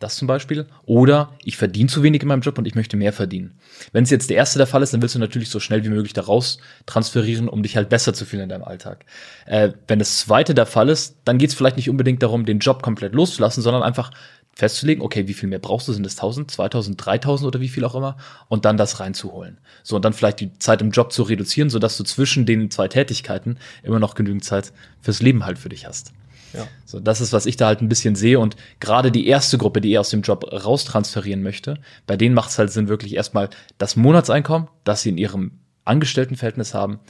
Das 0.00 0.16
zum 0.16 0.26
Beispiel. 0.26 0.66
Oder 0.86 1.34
ich 1.44 1.58
verdiene 1.58 1.90
zu 1.90 2.02
wenig 2.02 2.22
in 2.22 2.28
meinem 2.28 2.40
Job 2.40 2.56
und 2.56 2.66
ich 2.66 2.74
möchte 2.74 2.96
mehr 2.96 3.12
verdienen. 3.12 3.60
Wenn 3.92 4.02
es 4.02 4.10
jetzt 4.10 4.30
der 4.30 4.38
erste 4.38 4.58
der 4.58 4.66
Fall 4.66 4.82
ist, 4.82 4.94
dann 4.94 5.02
willst 5.02 5.14
du 5.14 5.18
natürlich 5.18 5.50
so 5.50 5.60
schnell 5.60 5.84
wie 5.84 5.90
möglich 5.90 6.14
daraus 6.14 6.58
transferieren, 6.86 7.50
um 7.50 7.62
dich 7.62 7.76
halt 7.76 7.90
besser 7.90 8.14
zu 8.14 8.24
fühlen 8.24 8.44
in 8.44 8.48
deinem 8.48 8.64
Alltag. 8.64 9.04
Äh, 9.44 9.72
wenn 9.88 9.98
das 9.98 10.20
zweite 10.20 10.54
der 10.54 10.64
Fall 10.64 10.88
ist, 10.88 11.18
dann 11.26 11.36
geht 11.36 11.50
es 11.50 11.54
vielleicht 11.54 11.76
nicht 11.76 11.90
unbedingt 11.90 12.22
darum, 12.22 12.46
den 12.46 12.60
Job 12.60 12.82
komplett 12.82 13.14
loszulassen, 13.14 13.62
sondern 13.62 13.82
einfach 13.82 14.10
festzulegen, 14.60 15.02
okay, 15.02 15.26
wie 15.26 15.34
viel 15.34 15.48
mehr 15.48 15.58
brauchst 15.58 15.88
du? 15.88 15.92
Sind 15.94 16.06
es 16.06 16.16
1000, 16.16 16.50
2000, 16.50 17.06
3000 17.06 17.48
oder 17.48 17.60
wie 17.60 17.68
viel 17.68 17.84
auch 17.84 17.94
immer? 17.94 18.18
Und 18.48 18.66
dann 18.66 18.76
das 18.76 19.00
reinzuholen. 19.00 19.58
So, 19.82 19.96
und 19.96 20.04
dann 20.04 20.12
vielleicht 20.12 20.40
die 20.40 20.56
Zeit 20.58 20.82
im 20.82 20.90
Job 20.90 21.12
zu 21.12 21.22
reduzieren, 21.22 21.70
sodass 21.70 21.96
du 21.96 22.04
zwischen 22.04 22.44
den 22.44 22.70
zwei 22.70 22.86
Tätigkeiten 22.86 23.56
immer 23.82 23.98
noch 23.98 24.14
genügend 24.14 24.44
Zeit 24.44 24.72
fürs 25.00 25.22
Leben 25.22 25.46
halt 25.46 25.58
für 25.58 25.70
dich 25.70 25.86
hast. 25.86 26.12
Ja. 26.52 26.66
So, 26.84 27.00
das 27.00 27.22
ist, 27.22 27.32
was 27.32 27.46
ich 27.46 27.56
da 27.56 27.68
halt 27.68 27.80
ein 27.80 27.88
bisschen 27.88 28.16
sehe. 28.16 28.38
Und 28.38 28.56
gerade 28.80 29.10
die 29.10 29.26
erste 29.26 29.56
Gruppe, 29.56 29.80
die 29.80 29.92
eher 29.92 30.00
aus 30.00 30.10
dem 30.10 30.20
Job 30.20 30.44
raustransferieren 30.52 31.42
möchte, 31.42 31.78
bei 32.06 32.18
denen 32.18 32.34
macht 32.34 32.50
es 32.50 32.58
halt 32.58 32.70
Sinn, 32.70 32.88
wirklich 32.88 33.14
erstmal 33.14 33.48
das 33.78 33.96
Monatseinkommen, 33.96 34.68
das 34.84 35.02
sie 35.02 35.08
in 35.08 35.16
ihrem 35.16 35.52
Angestelltenverhältnis 35.86 36.74
haben, 36.74 37.00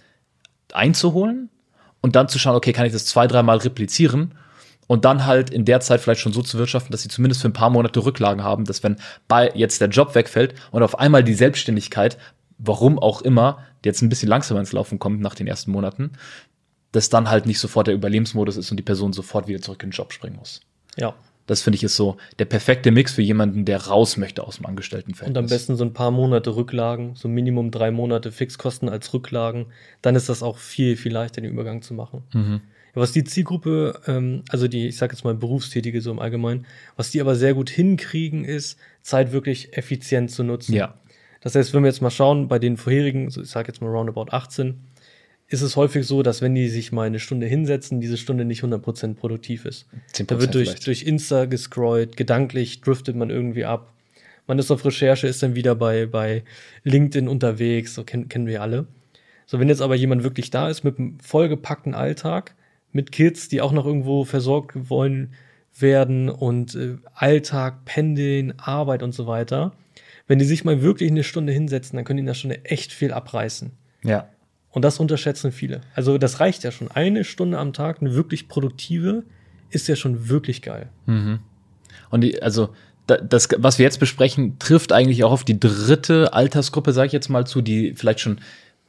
einzuholen 0.73 1.51
und 2.01 2.15
dann 2.15 2.29
zu 2.29 2.39
schauen, 2.39 2.55
okay, 2.55 2.73
kann 2.73 2.87
ich 2.87 2.93
das 2.93 3.07
zwei, 3.07 3.27
dreimal 3.27 3.59
replizieren 3.59 4.35
und 4.91 5.05
dann 5.05 5.25
halt 5.25 5.51
in 5.51 5.65
der 5.65 5.79
Zeit 5.79 6.01
vielleicht 6.01 6.21
schon 6.21 6.33
so 6.33 6.43
zu 6.43 6.59
wirtschaften, 6.59 6.91
dass 6.91 7.03
sie 7.03 7.09
zumindest 7.09 7.43
für 7.43 7.49
ein 7.49 7.53
paar 7.53 7.71
Monate 7.71 8.05
Rücklagen 8.05 8.43
haben, 8.43 8.65
dass 8.65 8.83
wenn 8.83 8.97
bei 9.29 9.53
jetzt 9.55 9.81
der 9.81 9.89
Job 9.89 10.17
wegfällt 10.17 10.57
und 10.73 10.83
auf 10.83 10.99
einmal 10.99 11.23
die 11.23 11.35
Selbstständigkeit, 11.35 12.19
warum 12.59 12.99
auch 12.99 13.23
immer, 13.23 13.61
jetzt 13.85 14.03
ein 14.03 14.09
bisschen 14.09 14.29
langsamer 14.29 14.59
ins 14.59 14.73
Laufen 14.73 14.99
kommt 14.99 15.21
nach 15.21 15.37
den 15.37 15.47
ersten 15.47 15.71
Monaten, 15.71 16.11
dass 16.91 17.09
dann 17.09 17.31
halt 17.31 17.47
nicht 17.47 17.61
sofort 17.61 17.87
der 17.87 17.95
Überlebensmodus 17.95 18.57
ist 18.57 18.73
und 18.73 18.79
die 18.79 18.83
Person 18.83 19.13
sofort 19.13 19.47
wieder 19.47 19.61
zurück 19.61 19.81
in 19.85 19.91
den 19.91 19.95
Job 19.95 20.13
springen 20.13 20.35
muss. 20.35 20.61
Ja. 20.97 21.15
Das 21.47 21.63
finde 21.63 21.77
ich 21.77 21.85
ist 21.85 21.95
so 21.95 22.17
der 22.41 22.47
perfekte 22.47 22.91
Mix 22.91 23.13
für 23.13 23.23
jemanden, 23.23 23.65
der 23.65 23.87
raus 23.87 24.17
möchte 24.17 24.45
aus 24.45 24.57
dem 24.57 24.67
Angestelltenverhältnis. 24.67 25.39
Und 25.39 25.45
am 25.45 25.49
besten 25.49 25.77
so 25.77 25.85
ein 25.85 25.93
paar 25.93 26.11
Monate 26.11 26.57
Rücklagen, 26.57 27.15
so 27.15 27.29
Minimum 27.29 27.71
drei 27.71 27.93
Monate 27.93 28.33
Fixkosten 28.33 28.89
als 28.89 29.15
Rücklagen. 29.15 29.67
Dann 30.03 30.17
ist 30.17 30.29
das 30.29 30.43
auch 30.43 30.59
viel, 30.59 30.97
viel 30.97 31.13
leichter, 31.13 31.41
den 31.41 31.53
Übergang 31.53 31.81
zu 31.83 31.95
machen. 31.95 32.25
Mhm. 32.33 32.61
Was 32.95 33.13
die 33.13 33.25
Zielgruppe, 33.25 34.01
ähm, 34.07 34.43
also 34.49 34.69
die, 34.69 34.89
ich 34.89 34.97
sage 34.97 35.15
jetzt 35.15 35.25
mal 35.25 35.35
Berufstätige 35.35 36.01
so 36.01 36.11
im 36.11 36.19
Allgemeinen, 36.19 36.67
was 36.97 37.11
die 37.11 37.21
aber 37.21 37.37
sehr 37.37 37.55
gut 37.55 37.71
hinkriegen, 37.71 38.45
ist, 38.45 38.79
Zeit 39.03 39.33
wirklich 39.33 39.77
effizient 39.77 40.31
zu 40.31 40.43
nutzen. 40.43 40.75
Ja. 40.75 40.95
Das 41.41 41.55
heißt, 41.55 41.73
wenn 41.73 41.83
wir 41.83 41.89
jetzt 41.89 42.03
mal 42.03 42.11
schauen, 42.11 42.49
bei 42.49 42.59
den 42.59 42.77
vorherigen, 42.77 43.31
so 43.31 43.43
ich 43.43 43.49
sage 43.49 43.69
jetzt 43.69 43.81
mal 43.81 43.89
roundabout 43.89 44.27
18, 44.31 44.79
ist 45.49 45.63
es 45.63 45.77
häufig 45.77 46.07
so, 46.07 46.23
dass 46.23 46.43
wenn 46.43 46.55
die 46.55 46.69
sich 46.69 46.93
mal 46.93 47.07
eine 47.07 47.19
Stunde 47.19 47.47
hinsetzen, 47.47 48.01
diese 48.01 48.17
Stunde 48.17 48.45
nicht 48.45 48.63
100% 48.63 49.15
produktiv 49.15 49.65
ist. 49.65 49.87
Da 50.27 50.41
wird 50.41 50.55
durch, 50.55 50.77
durch 50.77 51.03
Insta 51.03 51.47
gescrollt, 51.47 52.17
gedanklich 52.17 52.81
driftet 52.83 53.17
man 53.17 53.31
irgendwie 53.31 53.65
ab. 53.65 53.93
Man 54.47 54.59
ist 54.59 54.71
auf 54.71 54.85
Recherche, 54.85 55.27
ist 55.27 55.43
dann 55.43 55.57
wieder 55.57 55.75
bei, 55.75 56.07
bei 56.07 56.45
LinkedIn 56.85 57.27
unterwegs, 57.27 57.95
so 57.95 58.05
kennen, 58.05 58.29
kennen 58.29 58.47
wir 58.47 58.63
alle. 58.63 58.87
So, 59.47 59.59
wenn 59.59 59.69
jetzt 59.69 59.83
aber 59.83 59.97
jemand 59.97 60.23
wirklich 60.23 60.51
da 60.51 60.69
ist 60.69 60.85
mit 60.85 60.99
einem 60.99 61.19
vollgepackten 61.19 61.95
Alltag, 61.95 62.55
mit 62.93 63.13
Kids, 63.13 63.49
die 63.49 63.61
auch 63.61 63.73
noch 63.73 63.87
irgendwo 63.87 64.25
versorgt 64.25 64.91
wollen 64.91 65.35
werden 65.79 66.29
und 66.29 66.75
äh, 66.75 66.97
Alltag, 67.15 67.85
Pendeln, 67.85 68.59
Arbeit 68.59 69.03
und 69.03 69.13
so 69.13 69.27
weiter, 69.27 69.73
wenn 70.27 70.39
die 70.39 70.45
sich 70.45 70.65
mal 70.65 70.83
wirklich 70.83 71.11
eine 71.11 71.25
Stunde 71.25 71.53
hinsetzen, 71.53 71.97
dann 71.97 72.05
können 72.05 72.19
die 72.19 72.23
in 72.23 72.27
der 72.27 72.35
Stunde 72.35 72.65
echt 72.65 72.93
viel 72.93 73.13
abreißen. 73.13 73.73
Ja. 74.05 74.29
Und 74.71 74.85
das 74.85 75.01
unterschätzen 75.01 75.51
viele. 75.51 75.81
Also 75.95 76.19
das 76.19 76.41
reicht 76.41 76.63
ja 76.63 76.71
schon. 76.71 76.91
Eine 76.91 77.25
Stunde 77.25 77.59
am 77.59 77.73
Tag, 77.73 78.01
eine 78.01 78.15
wirklich 78.15 78.49
produktive, 78.49 79.25
ist 79.71 79.89
ja 79.89 79.97
schon 79.97 80.29
wirklich 80.29 80.63
geil. 80.63 80.89
Mhm. 81.07 81.41
Und 82.11 82.23
die, 82.23 82.41
also 82.43 82.71
das, 83.07 83.49
was 83.57 83.79
wir 83.79 83.85
jetzt 83.85 83.99
besprechen, 83.99 84.59
trifft 84.59 84.93
eigentlich 84.93 85.25
auch 85.25 85.33
auf 85.33 85.45
die 85.45 85.59
dritte 85.59 86.33
Altersgruppe, 86.33 86.93
sage 86.93 87.09
ich 87.09 87.13
jetzt 87.13 87.29
mal 87.29 87.47
zu, 87.47 87.61
die 87.61 87.95
vielleicht 87.95 88.21
schon 88.21 88.39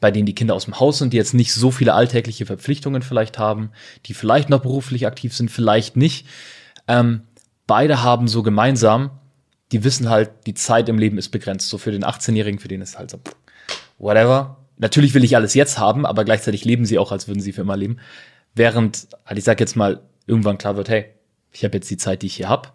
bei 0.02 0.12
denen 0.12 0.26
die 0.26 0.36
Kinder 0.36 0.56
aus 0.56 0.66
dem 0.66 0.80
Haus 0.80 0.98
sind, 0.98 1.14
die 1.14 1.18
jetzt 1.18 1.34
nicht 1.34 1.54
so 1.54 1.72
viele 1.72 1.94
alltägliche 1.94 2.46
Verpflichtungen 2.46 3.04
vielleicht 3.04 3.40
haben, 3.40 3.70
die 4.08 4.14
vielleicht 4.14 4.50
noch 4.50 4.62
beruflich 4.62 5.08
aktiv 5.08 5.34
sind, 5.34 5.50
vielleicht 5.50 5.96
nicht. 5.96 6.28
Ähm, 6.88 7.22
beide 7.68 8.04
haben 8.04 8.28
so 8.28 8.44
gemeinsam, 8.44 9.12
die 9.72 9.84
wissen 9.86 10.10
halt, 10.10 10.32
die 10.48 10.56
Zeit 10.56 10.90
im 10.90 10.98
Leben 10.98 11.18
ist 11.18 11.30
begrenzt. 11.30 11.70
So 11.70 11.78
für 11.78 11.92
den 11.92 12.04
18-Jährigen, 12.04 12.60
für 12.60 12.68
den 12.68 12.82
ist 12.82 12.98
halt 12.98 13.12
so, 13.12 13.20
whatever, 14.00 14.58
natürlich 14.78 15.14
will 15.14 15.24
ich 15.24 15.36
alles 15.36 15.54
jetzt 15.54 15.78
haben, 15.78 16.06
aber 16.06 16.26
gleichzeitig 16.26 16.66
leben 16.66 16.86
sie 16.86 16.98
auch, 16.98 17.12
als 17.12 17.28
würden 17.28 17.40
sie 17.40 17.54
für 17.54 17.62
immer 17.62 17.78
leben. 17.78 17.98
Während, 18.56 19.08
halt, 19.26 19.38
ich 19.38 19.46
sag 19.46 19.60
jetzt 19.60 19.76
mal, 19.76 20.02
irgendwann 20.26 20.58
klar 20.58 20.76
wird, 20.76 20.90
hey, 20.90 21.06
ich 21.52 21.64
habe 21.64 21.78
jetzt 21.78 21.90
die 21.90 21.98
Zeit, 21.98 22.24
die 22.24 22.28
ich 22.28 22.36
hier 22.36 22.50
hab, 22.50 22.74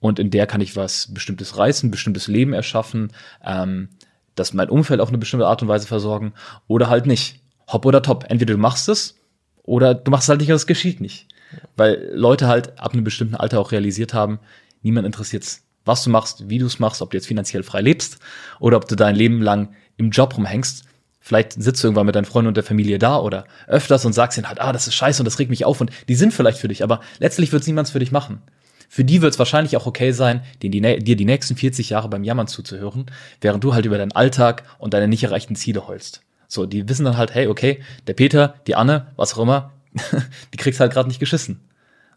und 0.00 0.18
in 0.18 0.30
der 0.30 0.46
kann 0.46 0.60
ich 0.60 0.76
was 0.76 1.12
Bestimmtes 1.14 1.56
reißen, 1.56 1.90
bestimmtes 1.90 2.26
Leben 2.26 2.52
erschaffen, 2.52 3.12
ähm, 3.44 3.90
das 4.34 4.52
mein 4.52 4.68
Umfeld 4.68 5.00
auf 5.00 5.08
eine 5.08 5.18
bestimmte 5.18 5.46
Art 5.46 5.62
und 5.62 5.68
Weise 5.68 5.86
versorgen 5.86 6.34
oder 6.66 6.88
halt 6.88 7.06
nicht. 7.06 7.40
Hopp 7.66 7.86
oder 7.86 8.02
top. 8.02 8.26
Entweder 8.28 8.54
du 8.54 8.60
machst 8.60 8.88
es 8.88 9.16
oder 9.62 9.94
du 9.94 10.10
machst 10.10 10.24
es 10.24 10.28
halt 10.28 10.40
nicht, 10.40 10.50
es 10.50 10.66
geschieht 10.66 11.00
nicht. 11.00 11.28
Weil 11.76 12.10
Leute 12.12 12.48
halt 12.48 12.78
ab 12.78 12.92
einem 12.92 13.04
bestimmten 13.04 13.36
Alter 13.36 13.60
auch 13.60 13.72
realisiert 13.72 14.12
haben, 14.12 14.38
niemand 14.82 15.06
interessiert's, 15.06 15.62
was 15.84 16.04
du 16.04 16.10
machst, 16.10 16.48
wie 16.48 16.58
du 16.58 16.66
es 16.66 16.78
machst, 16.78 17.02
ob 17.02 17.10
du 17.10 17.16
jetzt 17.16 17.26
finanziell 17.26 17.62
frei 17.62 17.80
lebst 17.80 18.18
oder 18.60 18.76
ob 18.76 18.88
du 18.88 18.96
dein 18.96 19.14
Leben 19.14 19.40
lang 19.40 19.74
im 19.96 20.10
Job 20.10 20.36
rumhängst. 20.36 20.84
Vielleicht 21.20 21.52
sitzt 21.52 21.82
du 21.82 21.88
irgendwann 21.88 22.06
mit 22.06 22.14
deinen 22.14 22.26
Freunden 22.26 22.48
und 22.48 22.56
der 22.56 22.64
Familie 22.64 22.98
da 22.98 23.18
oder 23.18 23.46
öfters 23.66 24.04
und 24.04 24.12
sagst 24.12 24.36
ihnen 24.36 24.48
halt, 24.48 24.60
ah, 24.60 24.72
das 24.72 24.86
ist 24.86 24.94
scheiße 24.94 25.22
und 25.22 25.24
das 25.24 25.38
regt 25.38 25.50
mich 25.50 25.64
auf 25.64 25.80
und 25.80 25.90
die 26.08 26.16
sind 26.16 26.34
vielleicht 26.34 26.58
für 26.58 26.68
dich, 26.68 26.82
aber 26.82 27.00
letztlich 27.18 27.50
wird 27.52 27.66
niemand 27.66 27.88
für 27.88 27.98
dich 27.98 28.12
machen. 28.12 28.42
Für 28.88 29.04
die 29.04 29.22
wird 29.22 29.32
es 29.32 29.38
wahrscheinlich 29.38 29.76
auch 29.76 29.86
okay 29.86 30.12
sein, 30.12 30.42
dir 30.62 30.70
die, 30.70 31.24
nächsten 31.24 31.56
40 31.56 31.90
Jahre 31.90 32.08
beim 32.08 32.24
Jammern 32.24 32.46
zuzuhören, 32.46 33.06
während 33.40 33.64
du 33.64 33.74
halt 33.74 33.86
über 33.86 33.98
deinen 33.98 34.12
Alltag 34.12 34.64
und 34.78 34.94
deine 34.94 35.08
nicht 35.08 35.24
erreichten 35.24 35.56
Ziele 35.56 35.86
heulst. 35.86 36.22
So, 36.48 36.66
die 36.66 36.88
wissen 36.88 37.04
dann 37.04 37.16
halt, 37.16 37.34
hey, 37.34 37.48
okay, 37.48 37.82
der 38.06 38.14
Peter, 38.14 38.54
die 38.66 38.76
Anne, 38.76 39.08
was 39.16 39.34
auch 39.34 39.42
immer, 39.42 39.72
die 40.52 40.56
kriegst 40.56 40.80
halt 40.80 40.92
gerade 40.92 41.08
nicht 41.08 41.20
geschissen. 41.20 41.60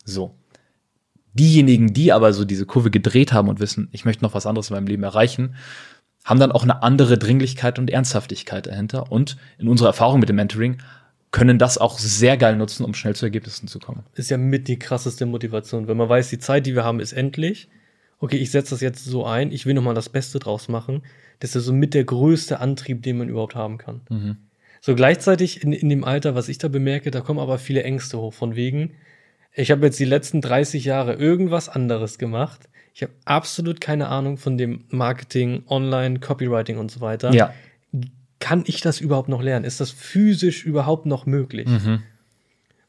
So. 0.05 0.35
Diejenigen, 1.33 1.93
die 1.93 2.11
aber 2.11 2.33
so 2.33 2.45
diese 2.45 2.65
Kurve 2.65 2.89
gedreht 2.89 3.31
haben 3.31 3.49
und 3.49 3.59
wissen, 3.59 3.89
ich 3.91 4.05
möchte 4.05 4.23
noch 4.23 4.33
was 4.33 4.45
anderes 4.45 4.69
in 4.69 4.75
meinem 4.75 4.87
Leben 4.87 5.03
erreichen, 5.03 5.55
haben 6.23 6.39
dann 6.39 6.51
auch 6.51 6.63
eine 6.63 6.83
andere 6.83 7.17
Dringlichkeit 7.17 7.79
und 7.79 7.89
Ernsthaftigkeit 7.89 8.67
dahinter 8.67 9.11
und 9.11 9.37
in 9.57 9.67
unserer 9.67 9.89
Erfahrung 9.89 10.19
mit 10.19 10.29
dem 10.29 10.35
Mentoring 10.35 10.77
können 11.31 11.59
das 11.59 11.77
auch 11.77 11.99
sehr 11.99 12.37
geil 12.37 12.55
nutzen, 12.55 12.85
um 12.85 12.93
schnell 12.93 13.15
zu 13.15 13.25
Ergebnissen 13.25 13.67
zu 13.67 13.79
kommen. 13.79 14.03
Ist 14.15 14.29
ja 14.29 14.37
mit 14.37 14.67
die 14.67 14.79
krasseste 14.79 15.25
Motivation, 15.25 15.87
wenn 15.87 15.97
man 15.97 16.09
weiß, 16.09 16.29
die 16.29 16.39
Zeit, 16.39 16.65
die 16.65 16.75
wir 16.75 16.83
haben, 16.83 16.99
ist 16.99 17.13
endlich. 17.13 17.67
Okay, 18.19 18.37
ich 18.37 18.49
setze 18.49 18.71
das 18.71 18.81
jetzt 18.81 19.05
so 19.05 19.25
ein, 19.25 19.51
ich 19.51 19.65
will 19.65 19.73
noch 19.73 19.83
mal 19.83 19.93
das 19.93 20.09
Beste 20.09 20.39
draus 20.39 20.69
machen. 20.69 21.03
Das 21.39 21.55
ist 21.55 21.65
so 21.65 21.73
mit 21.73 21.93
der 21.93 22.05
größte 22.05 22.59
Antrieb, 22.59 23.03
den 23.03 23.17
man 23.17 23.29
überhaupt 23.29 23.55
haben 23.55 23.77
kann. 23.77 24.01
Mhm. 24.09 24.37
So 24.81 24.95
gleichzeitig 24.95 25.63
in, 25.63 25.73
in 25.73 25.89
dem 25.89 26.03
Alter, 26.03 26.33
was 26.33 26.49
ich 26.49 26.57
da 26.57 26.67
bemerke, 26.67 27.11
da 27.11 27.21
kommen 27.21 27.39
aber 27.39 27.59
viele 27.59 27.83
Ängste 27.83 28.17
hoch, 28.17 28.33
von 28.33 28.55
wegen, 28.55 28.91
ich 29.53 29.71
habe 29.71 29.85
jetzt 29.85 29.99
die 29.99 30.05
letzten 30.05 30.41
30 30.41 30.85
Jahre 30.85 31.13
irgendwas 31.13 31.67
anderes 31.67 32.17
gemacht. 32.17 32.69
Ich 32.93 33.03
habe 33.03 33.13
absolut 33.25 33.81
keine 33.81 34.07
Ahnung 34.07 34.37
von 34.37 34.57
dem 34.57 34.85
Marketing, 34.89 35.63
Online, 35.67 36.19
Copywriting 36.19 36.77
und 36.77 36.89
so 36.89 37.01
weiter. 37.01 37.33
Ja 37.33 37.53
kann 38.39 38.63
ich 38.67 38.81
das 38.81 38.99
überhaupt 38.99 39.29
noch 39.29 39.41
lernen? 39.41 39.65
Ist 39.65 39.79
das 39.79 39.91
physisch 39.91 40.65
überhaupt 40.65 41.05
noch 41.05 41.25
möglich? 41.25 41.67
Mhm. 41.67 42.03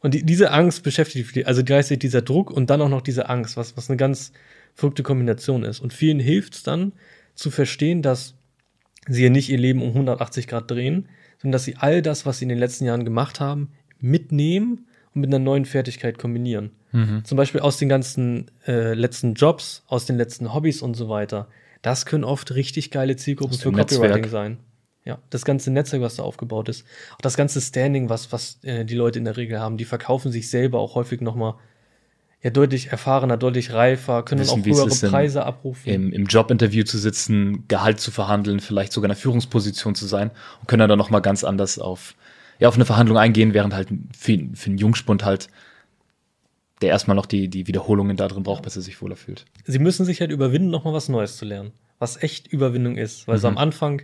Und 0.01 0.15
die, 0.15 0.25
diese 0.25 0.51
Angst 0.51 0.83
beschäftigt 0.83 1.35
mich, 1.35 1.47
also 1.47 1.65
gleichzeitig 1.65 2.01
dieser 2.01 2.23
Druck 2.23 2.51
und 2.51 2.71
dann 2.71 2.81
auch 2.81 2.89
noch 2.89 3.01
diese 3.01 3.29
Angst, 3.29 3.57
was, 3.57 3.77
was 3.77 3.89
eine 3.89 3.97
ganz 3.97 4.33
verrückte 4.75 5.03
Kombination 5.03 5.65
ist. 5.65 5.81
Und 5.81 5.93
vielen 5.93 6.21
hilft 6.21 6.55
es 6.55 6.63
dann 6.63 6.93
zu 7.35 7.51
verstehen, 7.51 8.03
dass 8.03 8.35
sie 9.09 9.25
ja 9.25 9.31
nicht 9.31 9.49
ihr 9.49 9.59
Leben 9.59 9.83
um 9.83 9.89
180 9.89 10.47
Grad 10.47 10.71
drehen, 10.71 11.09
sondern 11.39 11.53
dass 11.53 11.65
sie 11.65 11.77
all 11.77 12.03
das, 12.03 12.27
was 12.27 12.39
sie 12.39 12.45
in 12.45 12.49
den 12.51 12.59
letzten 12.59 12.85
Jahren 12.85 13.05
gemacht 13.05 13.41
haben, 13.41 13.71
mitnehmen 14.01 14.87
und 15.15 15.23
mit 15.23 15.31
einer 15.31 15.39
neuen 15.39 15.65
Fertigkeit 15.65 16.19
kombinieren. 16.19 16.71
Mhm. 16.93 17.25
Zum 17.25 17.37
Beispiel 17.37 17.61
aus 17.61 17.79
den 17.79 17.89
ganzen 17.89 18.51
äh, 18.67 18.95
letzten 18.95 19.35
Jobs, 19.35 19.83
aus 19.87 20.07
den 20.07 20.17
letzten 20.17 20.55
Hobbys 20.55 20.83
und 20.83 20.95
so 20.95 21.09
weiter. 21.09 21.49
Das 21.83 22.07
können 22.07 22.25
oft 22.25 22.55
richtig 22.55 22.91
geile 22.91 23.17
Zielgruppen 23.17 23.57
für 23.57 23.73
Copywriting 23.73 24.23
Netzwerk. 24.23 24.29
sein. 24.29 24.59
Ja, 25.09 25.19
das 25.31 25.47
ganze 25.47 25.71
Netzwerk, 25.71 26.03
was 26.03 26.17
da 26.17 26.23
aufgebaut 26.23 26.69
ist, 26.69 26.85
auch 27.15 27.23
das 27.23 27.35
ganze 27.35 27.63
Standing, 27.63 28.11
was, 28.11 28.31
was 28.31 28.59
äh, 28.63 28.85
die 28.85 28.95
Leute 28.95 29.19
in 29.19 29.25
der 29.25 29.39
Regel 29.39 29.59
haben, 29.59 29.79
die 29.79 29.87
verkaufen 29.87 30.31
sich 30.31 30.51
selber 30.51 30.81
auch 30.81 30.97
häufig 30.97 31.23
nochmal 31.23 31.55
ja, 32.43 32.51
deutlich 32.51 32.89
erfahrener, 32.89 33.39
deutlich 33.39 33.73
reifer, 33.73 34.23
können 34.23 34.43
Wissen, 34.43 34.61
auch 34.61 34.67
höhere 34.67 35.11
Preise 35.11 35.47
abrufen. 35.47 35.91
Im, 35.91 36.13
Im 36.13 36.27
Jobinterview 36.27 36.85
zu 36.85 36.99
sitzen, 36.99 37.65
Gehalt 37.69 38.01
zu 38.01 38.11
verhandeln, 38.11 38.61
vielleicht 38.61 38.93
sogar 38.93 39.07
in 39.07 39.13
einer 39.13 39.19
Führungsposition 39.19 39.95
zu 39.95 40.07
sein 40.07 40.31
und 40.61 40.69
können 40.69 40.87
dann 40.87 40.99
nochmal 40.99 41.23
ganz 41.23 41.43
anders 41.43 41.79
auf, 41.79 42.15
ja, 42.59 42.69
auf 42.69 42.75
eine 42.75 42.85
Verhandlung 42.85 43.17
eingehen, 43.17 43.55
während 43.55 43.73
halt 43.73 43.89
für, 44.15 44.39
für 44.53 44.67
einen 44.67 44.77
Jungspund 44.77 45.25
halt 45.25 45.49
der 46.83 46.91
erstmal 46.91 47.17
noch 47.17 47.27
die, 47.27 47.49
die 47.49 47.67
Wiederholungen 47.67 48.19
da 48.19 48.29
drin 48.29 48.43
braucht, 48.43 48.63
bis 48.63 48.77
er 48.77 48.83
sich 48.83 49.01
wohler 49.01 49.17
fühlt. 49.17 49.47
Sie 49.65 49.79
müssen 49.79 50.05
sich 50.05 50.21
halt 50.21 50.31
überwinden, 50.31 50.69
nochmal 50.69 50.93
was 50.93 51.09
Neues 51.09 51.39
zu 51.39 51.47
lernen. 51.47 51.73
Was 51.99 52.23
echt 52.23 52.47
Überwindung 52.47 52.97
ist. 52.97 53.27
Weil 53.27 53.37
mhm. 53.37 53.41
so 53.41 53.49
am 53.49 53.59
Anfang 53.59 54.03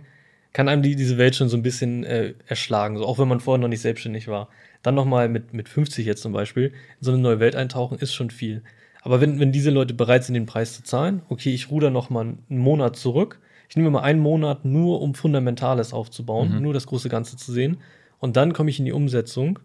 kann 0.55 0.69
einem 0.69 0.81
die, 0.81 0.95
diese 0.95 1.17
Welt 1.17 1.35
schon 1.35 1.49
so 1.49 1.57
ein 1.57 1.63
bisschen 1.63 2.05
äh, 2.05 2.33
erschlagen, 2.47 2.97
so 2.97 3.05
auch 3.05 3.19
wenn 3.19 3.27
man 3.27 3.41
vorher 3.41 3.59
noch 3.59 3.67
nicht 3.67 3.81
selbstständig 3.81 4.29
war. 4.29 4.47
Dann 4.83 4.95
nochmal 4.95 5.27
mit, 5.27 5.53
mit 5.53 5.67
50 5.67 6.05
jetzt 6.05 6.21
zum 6.21 6.31
Beispiel 6.31 6.67
in 6.67 7.01
so 7.01 7.11
eine 7.11 7.19
neue 7.19 7.41
Welt 7.41 7.57
eintauchen, 7.57 7.97
ist 7.97 8.13
schon 8.13 8.29
viel. 8.29 8.63
Aber 9.01 9.19
wenn, 9.19 9.37
wenn 9.41 9.51
diese 9.51 9.69
Leute 9.69 9.93
bereit 9.93 10.23
sind, 10.23 10.33
den 10.33 10.45
Preis 10.45 10.73
zu 10.73 10.83
zahlen, 10.83 11.23
okay, 11.27 11.53
ich 11.53 11.71
ruder 11.71 11.89
nochmal 11.89 12.23
einen 12.23 12.57
Monat 12.57 12.95
zurück, 12.95 13.41
ich 13.67 13.75
nehme 13.75 13.89
mal 13.89 14.03
einen 14.03 14.21
Monat 14.21 14.63
nur, 14.63 15.01
um 15.01 15.13
Fundamentales 15.13 15.91
aufzubauen, 15.91 16.55
mhm. 16.55 16.61
nur 16.61 16.73
das 16.73 16.87
große 16.87 17.09
Ganze 17.09 17.35
zu 17.35 17.51
sehen, 17.51 17.79
und 18.19 18.37
dann 18.37 18.53
komme 18.53 18.69
ich 18.69 18.79
in 18.79 18.85
die 18.85 18.93
Umsetzung, 18.93 19.59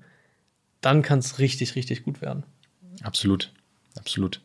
dann 0.80 1.02
kann 1.02 1.20
es 1.20 1.38
richtig, 1.38 1.76
richtig 1.76 2.02
gut 2.02 2.20
werden. 2.20 2.42
Absolut, 3.04 3.52
absolut. 3.96 4.40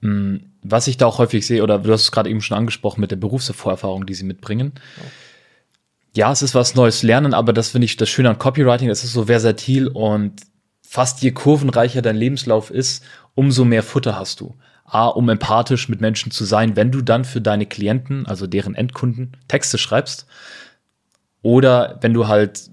Hm, 0.00 0.46
was 0.62 0.88
ich 0.88 0.96
da 0.96 1.06
auch 1.06 1.18
häufig 1.18 1.46
sehe, 1.46 1.62
oder 1.62 1.78
du 1.78 1.92
hast 1.92 2.02
es 2.02 2.10
gerade 2.10 2.28
eben 2.28 2.42
schon 2.42 2.58
angesprochen 2.58 3.00
mit 3.00 3.12
der 3.12 3.16
Berufserfahrung, 3.16 4.04
die 4.04 4.14
sie 4.14 4.24
mitbringen. 4.24 4.72
Ja 4.96 5.04
ja, 6.16 6.32
es 6.32 6.42
ist 6.42 6.54
was 6.54 6.74
Neues 6.74 7.02
lernen, 7.02 7.34
aber 7.34 7.52
das 7.52 7.70
finde 7.70 7.84
ich 7.84 7.96
das 7.96 8.08
Schöne 8.08 8.30
an 8.30 8.38
Copywriting, 8.38 8.88
es 8.88 9.04
ist 9.04 9.12
so 9.12 9.26
versatil 9.26 9.88
und 9.88 10.40
fast 10.82 11.22
je 11.22 11.32
kurvenreicher 11.32 12.02
dein 12.02 12.16
Lebenslauf 12.16 12.70
ist, 12.70 13.04
umso 13.34 13.64
mehr 13.64 13.82
Futter 13.82 14.18
hast 14.18 14.40
du. 14.40 14.56
A, 14.84 15.08
um 15.08 15.28
empathisch 15.28 15.88
mit 15.88 16.00
Menschen 16.00 16.30
zu 16.30 16.44
sein, 16.44 16.76
wenn 16.76 16.92
du 16.92 17.02
dann 17.02 17.24
für 17.24 17.40
deine 17.40 17.66
Klienten, 17.66 18.24
also 18.26 18.46
deren 18.46 18.74
Endkunden, 18.74 19.36
Texte 19.48 19.78
schreibst. 19.78 20.26
Oder 21.42 21.98
wenn 22.00 22.14
du 22.14 22.28
halt 22.28 22.70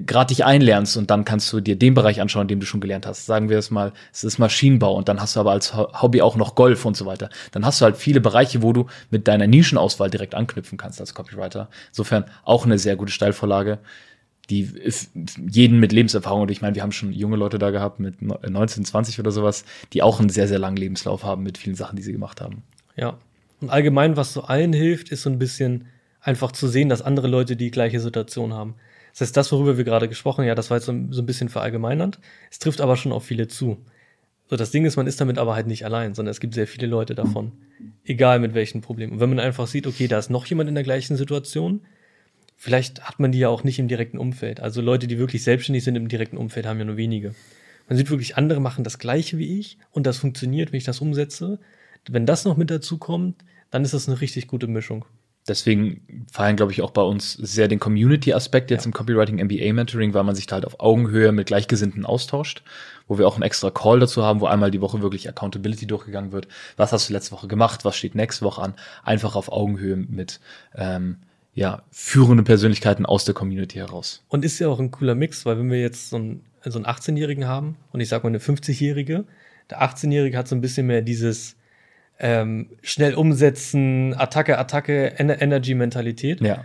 gerade 0.00 0.28
dich 0.28 0.44
einlernst 0.44 0.96
und 0.96 1.10
dann 1.10 1.24
kannst 1.24 1.52
du 1.52 1.60
dir 1.60 1.76
den 1.76 1.94
Bereich 1.94 2.20
anschauen, 2.20 2.48
den 2.48 2.60
du 2.60 2.66
schon 2.66 2.80
gelernt 2.80 3.06
hast. 3.06 3.26
Sagen 3.26 3.48
wir 3.48 3.58
es 3.58 3.70
mal, 3.70 3.92
es 4.12 4.24
ist 4.24 4.38
Maschinenbau 4.38 4.94
und 4.94 5.08
dann 5.08 5.20
hast 5.20 5.36
du 5.36 5.40
aber 5.40 5.52
als 5.52 5.74
Hobby 5.74 6.22
auch 6.22 6.36
noch 6.36 6.54
Golf 6.54 6.84
und 6.84 6.96
so 6.96 7.06
weiter. 7.06 7.30
Dann 7.52 7.64
hast 7.64 7.80
du 7.80 7.84
halt 7.84 7.96
viele 7.96 8.20
Bereiche, 8.20 8.62
wo 8.62 8.72
du 8.72 8.86
mit 9.10 9.28
deiner 9.28 9.46
Nischenauswahl 9.46 10.10
direkt 10.10 10.34
anknüpfen 10.34 10.78
kannst 10.78 11.00
als 11.00 11.14
Copywriter. 11.14 11.68
Insofern 11.88 12.24
auch 12.44 12.66
eine 12.66 12.78
sehr 12.78 12.96
gute 12.96 13.12
Steilvorlage, 13.12 13.78
die 14.50 14.68
jeden 15.50 15.80
mit 15.80 15.92
Lebenserfahrung, 15.92 16.42
und 16.42 16.50
ich 16.50 16.60
meine, 16.60 16.74
wir 16.74 16.82
haben 16.82 16.92
schon 16.92 17.12
junge 17.12 17.36
Leute 17.36 17.58
da 17.58 17.70
gehabt 17.70 18.00
mit 18.00 18.20
19, 18.20 18.84
20 18.84 19.20
oder 19.20 19.30
sowas, 19.30 19.64
die 19.92 20.02
auch 20.02 20.20
einen 20.20 20.28
sehr, 20.28 20.48
sehr 20.48 20.58
langen 20.58 20.76
Lebenslauf 20.76 21.24
haben 21.24 21.42
mit 21.42 21.58
vielen 21.58 21.76
Sachen, 21.76 21.96
die 21.96 22.02
sie 22.02 22.12
gemacht 22.12 22.40
haben. 22.40 22.62
Ja. 22.96 23.18
Und 23.60 23.70
allgemein, 23.70 24.16
was 24.16 24.32
so 24.32 24.42
allen 24.42 24.72
hilft, 24.72 25.10
ist 25.10 25.22
so 25.22 25.30
ein 25.30 25.38
bisschen 25.38 25.86
einfach 26.20 26.52
zu 26.52 26.66
sehen, 26.66 26.88
dass 26.88 27.00
andere 27.00 27.28
Leute 27.28 27.56
die 27.56 27.70
gleiche 27.70 28.00
Situation 28.00 28.52
haben. 28.52 28.74
Das 29.12 29.20
heißt, 29.20 29.36
das, 29.36 29.52
worüber 29.52 29.76
wir 29.76 29.84
gerade 29.84 30.08
gesprochen 30.08 30.38
haben, 30.38 30.48
ja, 30.48 30.54
das 30.54 30.70
war 30.70 30.78
jetzt 30.78 30.86
so, 30.86 30.94
so 31.10 31.22
ein 31.22 31.26
bisschen 31.26 31.48
verallgemeinernd. 31.48 32.18
Es 32.50 32.58
trifft 32.58 32.80
aber 32.80 32.96
schon 32.96 33.12
auf 33.12 33.24
viele 33.24 33.46
zu. 33.46 33.84
So, 34.48 34.56
das 34.56 34.70
Ding 34.70 34.84
ist, 34.84 34.96
man 34.96 35.06
ist 35.06 35.20
damit 35.20 35.38
aber 35.38 35.54
halt 35.54 35.66
nicht 35.66 35.84
allein, 35.84 36.14
sondern 36.14 36.30
es 36.30 36.40
gibt 36.40 36.54
sehr 36.54 36.66
viele 36.66 36.86
Leute 36.86 37.14
davon. 37.14 37.52
Egal 38.04 38.38
mit 38.38 38.54
welchen 38.54 38.80
Problemen. 38.80 39.14
Und 39.14 39.20
wenn 39.20 39.28
man 39.28 39.40
einfach 39.40 39.66
sieht, 39.66 39.86
okay, 39.86 40.08
da 40.08 40.18
ist 40.18 40.30
noch 40.30 40.46
jemand 40.46 40.68
in 40.68 40.74
der 40.74 40.84
gleichen 40.84 41.16
Situation, 41.16 41.82
vielleicht 42.56 43.02
hat 43.02 43.18
man 43.18 43.32
die 43.32 43.38
ja 43.38 43.48
auch 43.48 43.64
nicht 43.64 43.78
im 43.78 43.88
direkten 43.88 44.18
Umfeld. 44.18 44.60
Also 44.60 44.80
Leute, 44.80 45.06
die 45.06 45.18
wirklich 45.18 45.42
selbstständig 45.42 45.84
sind 45.84 45.96
im 45.96 46.08
direkten 46.08 46.36
Umfeld, 46.36 46.66
haben 46.66 46.78
ja 46.78 46.84
nur 46.84 46.96
wenige. 46.96 47.34
Man 47.88 47.96
sieht 47.96 48.10
wirklich, 48.10 48.36
andere 48.36 48.60
machen 48.60 48.84
das 48.84 48.98
Gleiche 48.98 49.38
wie 49.38 49.58
ich 49.58 49.78
und 49.90 50.06
das 50.06 50.18
funktioniert, 50.18 50.72
wenn 50.72 50.78
ich 50.78 50.84
das 50.84 51.00
umsetze. 51.00 51.58
Wenn 52.08 52.26
das 52.26 52.44
noch 52.44 52.56
mit 52.56 52.70
dazu 52.70 52.98
kommt, 52.98 53.44
dann 53.70 53.84
ist 53.84 53.94
das 53.94 54.08
eine 54.08 54.20
richtig 54.20 54.48
gute 54.48 54.66
Mischung 54.66 55.04
deswegen 55.48 56.26
feiern, 56.30 56.56
glaube 56.56 56.72
ich, 56.72 56.82
auch 56.82 56.90
bei 56.92 57.02
uns 57.02 57.32
sehr 57.32 57.68
den 57.68 57.80
Community-Aspekt 57.80 58.70
jetzt 58.70 58.84
ja. 58.84 58.88
im 58.88 58.92
Copywriting 58.92 59.42
MBA 59.42 59.72
Mentoring, 59.72 60.14
weil 60.14 60.24
man 60.24 60.34
sich 60.34 60.46
da 60.46 60.54
halt 60.56 60.66
auf 60.66 60.80
Augenhöhe 60.80 61.32
mit 61.32 61.48
Gleichgesinnten 61.48 62.06
austauscht, 62.06 62.62
wo 63.08 63.18
wir 63.18 63.26
auch 63.26 63.34
einen 63.34 63.42
extra 63.42 63.70
Call 63.70 64.00
dazu 64.00 64.22
haben, 64.22 64.40
wo 64.40 64.46
einmal 64.46 64.70
die 64.70 64.80
Woche 64.80 65.02
wirklich 65.02 65.28
Accountability 65.28 65.86
durchgegangen 65.86 66.32
wird. 66.32 66.48
Was 66.76 66.92
hast 66.92 67.08
du 67.08 67.12
letzte 67.12 67.32
Woche 67.32 67.48
gemacht? 67.48 67.84
Was 67.84 67.96
steht 67.96 68.14
nächste 68.14 68.44
Woche 68.44 68.62
an? 68.62 68.74
Einfach 69.02 69.34
auf 69.34 69.50
Augenhöhe 69.50 69.96
mit 69.96 70.40
ähm, 70.74 71.18
ja, 71.54 71.82
führende 71.90 72.44
Persönlichkeiten 72.44 73.04
aus 73.04 73.24
der 73.24 73.34
Community 73.34 73.78
heraus. 73.78 74.24
Und 74.28 74.44
ist 74.44 74.58
ja 74.58 74.68
auch 74.68 74.78
ein 74.78 74.90
cooler 74.90 75.14
Mix, 75.14 75.44
weil 75.44 75.58
wenn 75.58 75.70
wir 75.70 75.80
jetzt 75.80 76.10
so 76.10 76.16
einen, 76.16 76.44
so 76.64 76.78
einen 76.78 76.86
18-Jährigen 76.86 77.46
haben 77.46 77.76
und 77.92 78.00
ich 78.00 78.08
sag 78.08 78.22
mal 78.22 78.28
eine 78.28 78.38
50-Jährige, 78.38 79.24
der 79.70 79.82
18-Jährige 79.82 80.38
hat 80.38 80.48
so 80.48 80.54
ein 80.54 80.60
bisschen 80.60 80.86
mehr 80.86 81.02
dieses 81.02 81.56
ähm, 82.22 82.70
schnell 82.82 83.14
umsetzen, 83.14 84.14
Attacke, 84.16 84.58
Attacke, 84.58 85.14
Energy-Mentalität. 85.18 86.40
Ja. 86.40 86.64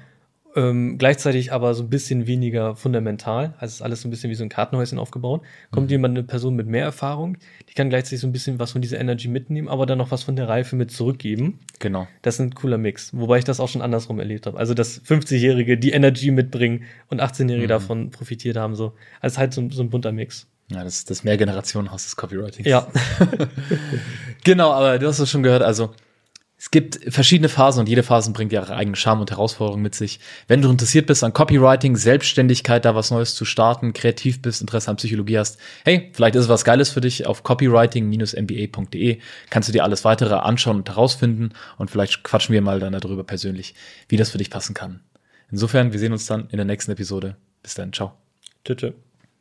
Ähm, 0.55 0.97
gleichzeitig 0.97 1.51
aber 1.51 1.75
so 1.75 1.83
ein 1.83 1.89
bisschen 1.89 2.25
weniger 2.25 2.75
fundamental. 2.75 3.53
Also 3.59 3.73
ist 3.73 3.81
alles 3.81 4.01
so 4.01 4.07
ein 4.07 4.11
bisschen 4.11 4.29
wie 4.29 4.35
so 4.35 4.43
ein 4.43 4.49
Kartenhäuschen 4.49 4.97
aufgebaut. 4.97 5.41
Kommt 5.71 5.87
mhm. 5.87 5.91
jemand, 5.91 6.17
eine 6.17 6.23
Person 6.23 6.55
mit 6.55 6.67
mehr 6.67 6.83
Erfahrung, 6.83 7.37
die 7.69 7.73
kann 7.73 7.89
gleichzeitig 7.89 8.21
so 8.21 8.27
ein 8.27 8.31
bisschen 8.31 8.57
was 8.57 8.71
von 8.71 8.81
dieser 8.81 8.99
Energy 8.99 9.27
mitnehmen, 9.27 9.67
aber 9.67 9.85
dann 9.85 9.97
noch 9.97 10.09
was 10.09 10.23
von 10.23 10.35
der 10.35 10.47
Reife 10.47 10.75
mit 10.75 10.91
zurückgeben. 10.91 11.59
Genau. 11.79 12.07
Das 12.21 12.35
ist 12.35 12.39
ein 12.39 12.55
cooler 12.55 12.77
Mix. 12.77 13.11
Wobei 13.15 13.39
ich 13.39 13.43
das 13.43 13.59
auch 13.59 13.69
schon 13.69 13.81
andersrum 13.81 14.19
erlebt 14.19 14.47
habe. 14.47 14.57
Also, 14.57 14.73
dass 14.73 14.99
50-Jährige 15.03 15.77
die 15.77 15.91
Energy 15.91 16.31
mitbringen 16.31 16.83
und 17.09 17.21
18-Jährige 17.21 17.65
mhm. 17.65 17.69
davon 17.69 18.11
profitiert 18.11 18.57
haben. 18.57 18.75
So. 18.75 18.93
Also 19.21 19.37
halt 19.37 19.53
so, 19.53 19.67
so 19.69 19.83
ein 19.83 19.89
bunter 19.89 20.11
Mix. 20.11 20.47
Ja, 20.69 20.83
das 20.83 20.95
ist 20.95 21.09
das 21.09 21.23
Mehrgenerationenhaus 21.23 22.03
des 22.03 22.15
Copywritings. 22.17 22.67
Ja. 22.67 22.87
genau, 24.47 24.71
aber 24.71 24.97
du 24.97 25.07
hast 25.07 25.19
es 25.19 25.29
schon 25.29 25.43
gehört, 25.43 25.61
also 25.61 25.93
es 26.59 26.71
gibt 26.71 26.99
verschiedene 27.13 27.49
Phasen 27.49 27.81
und 27.81 27.89
jede 27.89 28.01
Phase 28.01 28.31
bringt 28.31 28.51
ihre 28.51 28.75
eigenen 28.75 28.95
Charme 28.95 29.21
und 29.21 29.29
Herausforderungen 29.29 29.83
mit 29.83 29.93
sich. 29.93 30.19
Wenn 30.47 30.63
du 30.63 30.71
interessiert 30.71 31.05
bist 31.05 31.23
an 31.23 31.31
Copywriting, 31.31 31.95
Selbstständigkeit, 31.95 32.83
da 32.83 32.95
was 32.95 33.11
Neues 33.11 33.35
zu 33.35 33.45
starten, 33.45 33.93
kreativ 33.93 34.41
bist, 34.41 34.61
Interesse 34.61 34.89
an 34.89 34.97
Psychologie 34.97 35.37
hast, 35.37 35.59
hey, 35.85 36.09
vielleicht 36.13 36.35
ist 36.35 36.45
es 36.45 36.49
was 36.49 36.65
Geiles 36.65 36.89
für 36.89 37.01
dich. 37.01 37.27
Auf 37.27 37.43
copywriting-mba.de 37.43 39.19
kannst 39.51 39.69
du 39.69 39.73
dir 39.73 39.83
alles 39.83 40.03
weitere 40.03 40.33
anschauen 40.33 40.77
und 40.77 40.89
herausfinden 40.89 41.51
und 41.77 41.91
vielleicht 41.91 42.23
quatschen 42.23 42.53
wir 42.53 42.61
mal 42.63 42.79
dann 42.79 42.93
darüber 42.93 43.23
persönlich, 43.23 43.75
wie 44.09 44.17
das 44.17 44.31
für 44.31 44.39
dich 44.39 44.49
passen 44.49 44.73
kann. 44.73 45.01
Insofern, 45.51 45.93
wir 45.93 45.99
sehen 45.99 46.11
uns 46.11 46.25
dann 46.25 46.49
in 46.49 46.57
der 46.57 46.65
nächsten 46.65 46.91
Episode. 46.91 47.35
Bis 47.61 47.75
dann, 47.75 47.93
ciao. 47.93 48.13
Tschüss. 48.65 48.93